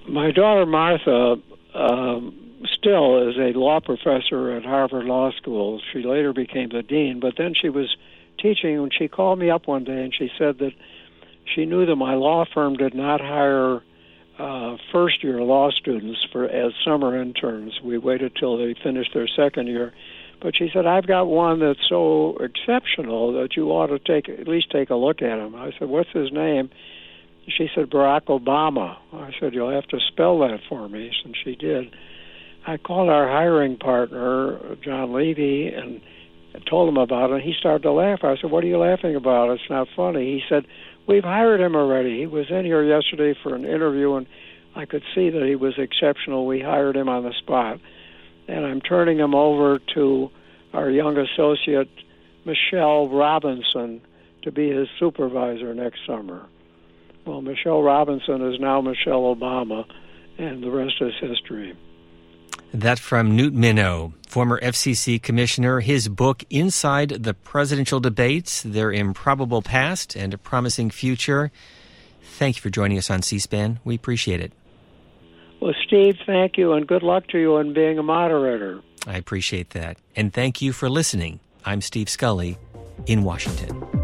My 0.07 0.31
daughter 0.31 0.65
Martha 0.65 1.35
um, 1.73 2.48
still 2.79 3.29
is 3.29 3.35
a 3.37 3.57
law 3.57 3.79
professor 3.79 4.51
at 4.51 4.63
Harvard 4.63 5.05
Law 5.05 5.31
School. 5.31 5.81
She 5.93 5.99
later 5.99 6.33
became 6.33 6.69
the 6.69 6.81
dean, 6.81 7.19
but 7.19 7.33
then 7.37 7.53
she 7.59 7.69
was 7.69 7.95
teaching, 8.41 8.77
and 8.77 8.91
she 8.97 9.07
called 9.07 9.39
me 9.39 9.49
up 9.49 9.67
one 9.67 9.83
day 9.83 10.03
and 10.03 10.13
she 10.17 10.29
said 10.37 10.57
that 10.59 10.71
she 11.55 11.65
knew 11.65 11.85
that 11.85 11.95
my 11.95 12.15
law 12.15 12.45
firm 12.53 12.75
did 12.75 12.93
not 12.93 13.21
hire 13.21 13.81
uh, 14.37 14.77
first 14.91 15.23
year 15.23 15.41
law 15.41 15.69
students 15.71 16.19
for 16.31 16.45
as 16.45 16.71
summer 16.85 17.21
interns. 17.21 17.79
We 17.83 17.97
waited 17.97 18.33
till 18.39 18.57
they 18.57 18.75
finished 18.81 19.11
their 19.13 19.27
second 19.27 19.67
year. 19.67 19.93
But 20.41 20.55
she 20.55 20.69
said, 20.73 20.85
I've 20.85 21.05
got 21.05 21.25
one 21.25 21.59
that's 21.59 21.79
so 21.89 22.37
exceptional 22.39 23.33
that 23.33 23.57
you 23.57 23.71
ought 23.71 23.87
to 23.87 23.99
take 23.99 24.29
at 24.29 24.47
least 24.47 24.71
take 24.71 24.89
a 24.89 24.95
look 24.95 25.21
at 25.21 25.37
him. 25.37 25.53
I 25.55 25.71
said, 25.77 25.89
What's 25.89 26.11
his 26.13 26.31
name? 26.31 26.69
She 27.57 27.67
said, 27.75 27.89
Barack 27.89 28.25
Obama. 28.27 28.97
I 29.11 29.31
said, 29.39 29.53
You'll 29.53 29.71
have 29.71 29.87
to 29.87 29.99
spell 30.13 30.39
that 30.39 30.59
for 30.69 30.87
me. 30.87 31.11
And 31.25 31.35
she 31.43 31.55
did. 31.55 31.93
I 32.69 32.77
called 32.77 33.09
our 33.09 33.27
hiring 33.27 33.77
partner, 33.77 34.59
John 34.83 35.11
Levi, 35.11 35.75
and 35.75 36.01
told 36.69 36.87
him 36.87 36.97
about 36.97 37.31
it. 37.31 37.41
He 37.41 37.55
started 37.57 37.81
to 37.81 37.91
laugh. 37.91 38.19
I 38.21 38.35
said, 38.39 38.51
What 38.51 38.63
are 38.63 38.67
you 38.67 38.77
laughing 38.77 39.15
about? 39.15 39.49
It's 39.49 39.69
not 39.71 39.87
funny. 39.95 40.35
He 40.35 40.41
said, 40.47 40.67
We've 41.07 41.23
hired 41.23 41.61
him 41.61 41.75
already. 41.75 42.19
He 42.19 42.27
was 42.27 42.45
in 42.51 42.65
here 42.65 42.83
yesterday 42.83 43.33
for 43.41 43.55
an 43.55 43.65
interview, 43.65 44.13
and 44.13 44.27
I 44.75 44.85
could 44.85 45.01
see 45.15 45.31
that 45.31 45.47
he 45.47 45.55
was 45.55 45.79
exceptional. 45.79 46.45
We 46.45 46.61
hired 46.61 46.95
him 46.95 47.09
on 47.09 47.23
the 47.23 47.33
spot. 47.39 47.79
And 48.47 48.63
I'm 48.63 48.81
turning 48.81 49.17
him 49.17 49.33
over 49.33 49.79
to 49.95 50.29
our 50.73 50.91
young 50.91 51.17
associate, 51.17 51.89
Michelle 52.45 53.09
Robinson, 53.09 53.99
to 54.43 54.51
be 54.51 54.69
his 54.69 54.87
supervisor 54.99 55.73
next 55.73 56.01
summer. 56.05 56.45
Well, 57.25 57.41
Michelle 57.41 57.81
Robinson 57.81 58.53
is 58.53 58.59
now 58.59 58.79
Michelle 58.79 59.35
Obama, 59.35 59.85
and 60.37 60.61
the 60.61 60.69
rest 60.69 61.01
is 61.01 61.13
history. 61.19 61.75
That 62.73 62.99
from 62.99 63.35
Newt 63.35 63.53
Minow, 63.55 64.13
former 64.27 64.59
FCC 64.61 65.21
commissioner. 65.21 65.79
His 65.79 66.07
book, 66.07 66.43
Inside 66.49 67.09
the 67.09 67.33
Presidential 67.33 67.99
Debates 67.99 68.61
Their 68.61 68.91
Improbable 68.91 69.61
Past 69.61 70.15
and 70.15 70.33
a 70.33 70.37
Promising 70.37 70.91
Future. 70.91 71.51
Thank 72.21 72.57
you 72.57 72.61
for 72.61 72.69
joining 72.69 72.97
us 72.97 73.09
on 73.09 73.21
C 73.23 73.39
SPAN. 73.39 73.79
We 73.83 73.95
appreciate 73.95 74.39
it. 74.39 74.53
Well, 75.59 75.73
Steve, 75.85 76.15
thank 76.25 76.57
you, 76.57 76.73
and 76.73 76.87
good 76.87 77.03
luck 77.03 77.27
to 77.29 77.39
you 77.39 77.57
in 77.57 77.73
being 77.73 77.97
a 77.97 78.03
moderator. 78.03 78.81
I 79.05 79.17
appreciate 79.17 79.71
that. 79.71 79.97
And 80.15 80.31
thank 80.31 80.61
you 80.61 80.71
for 80.71 80.89
listening. 80.89 81.39
I'm 81.65 81.81
Steve 81.81 82.07
Scully 82.07 82.57
in 83.07 83.23
Washington. 83.23 83.98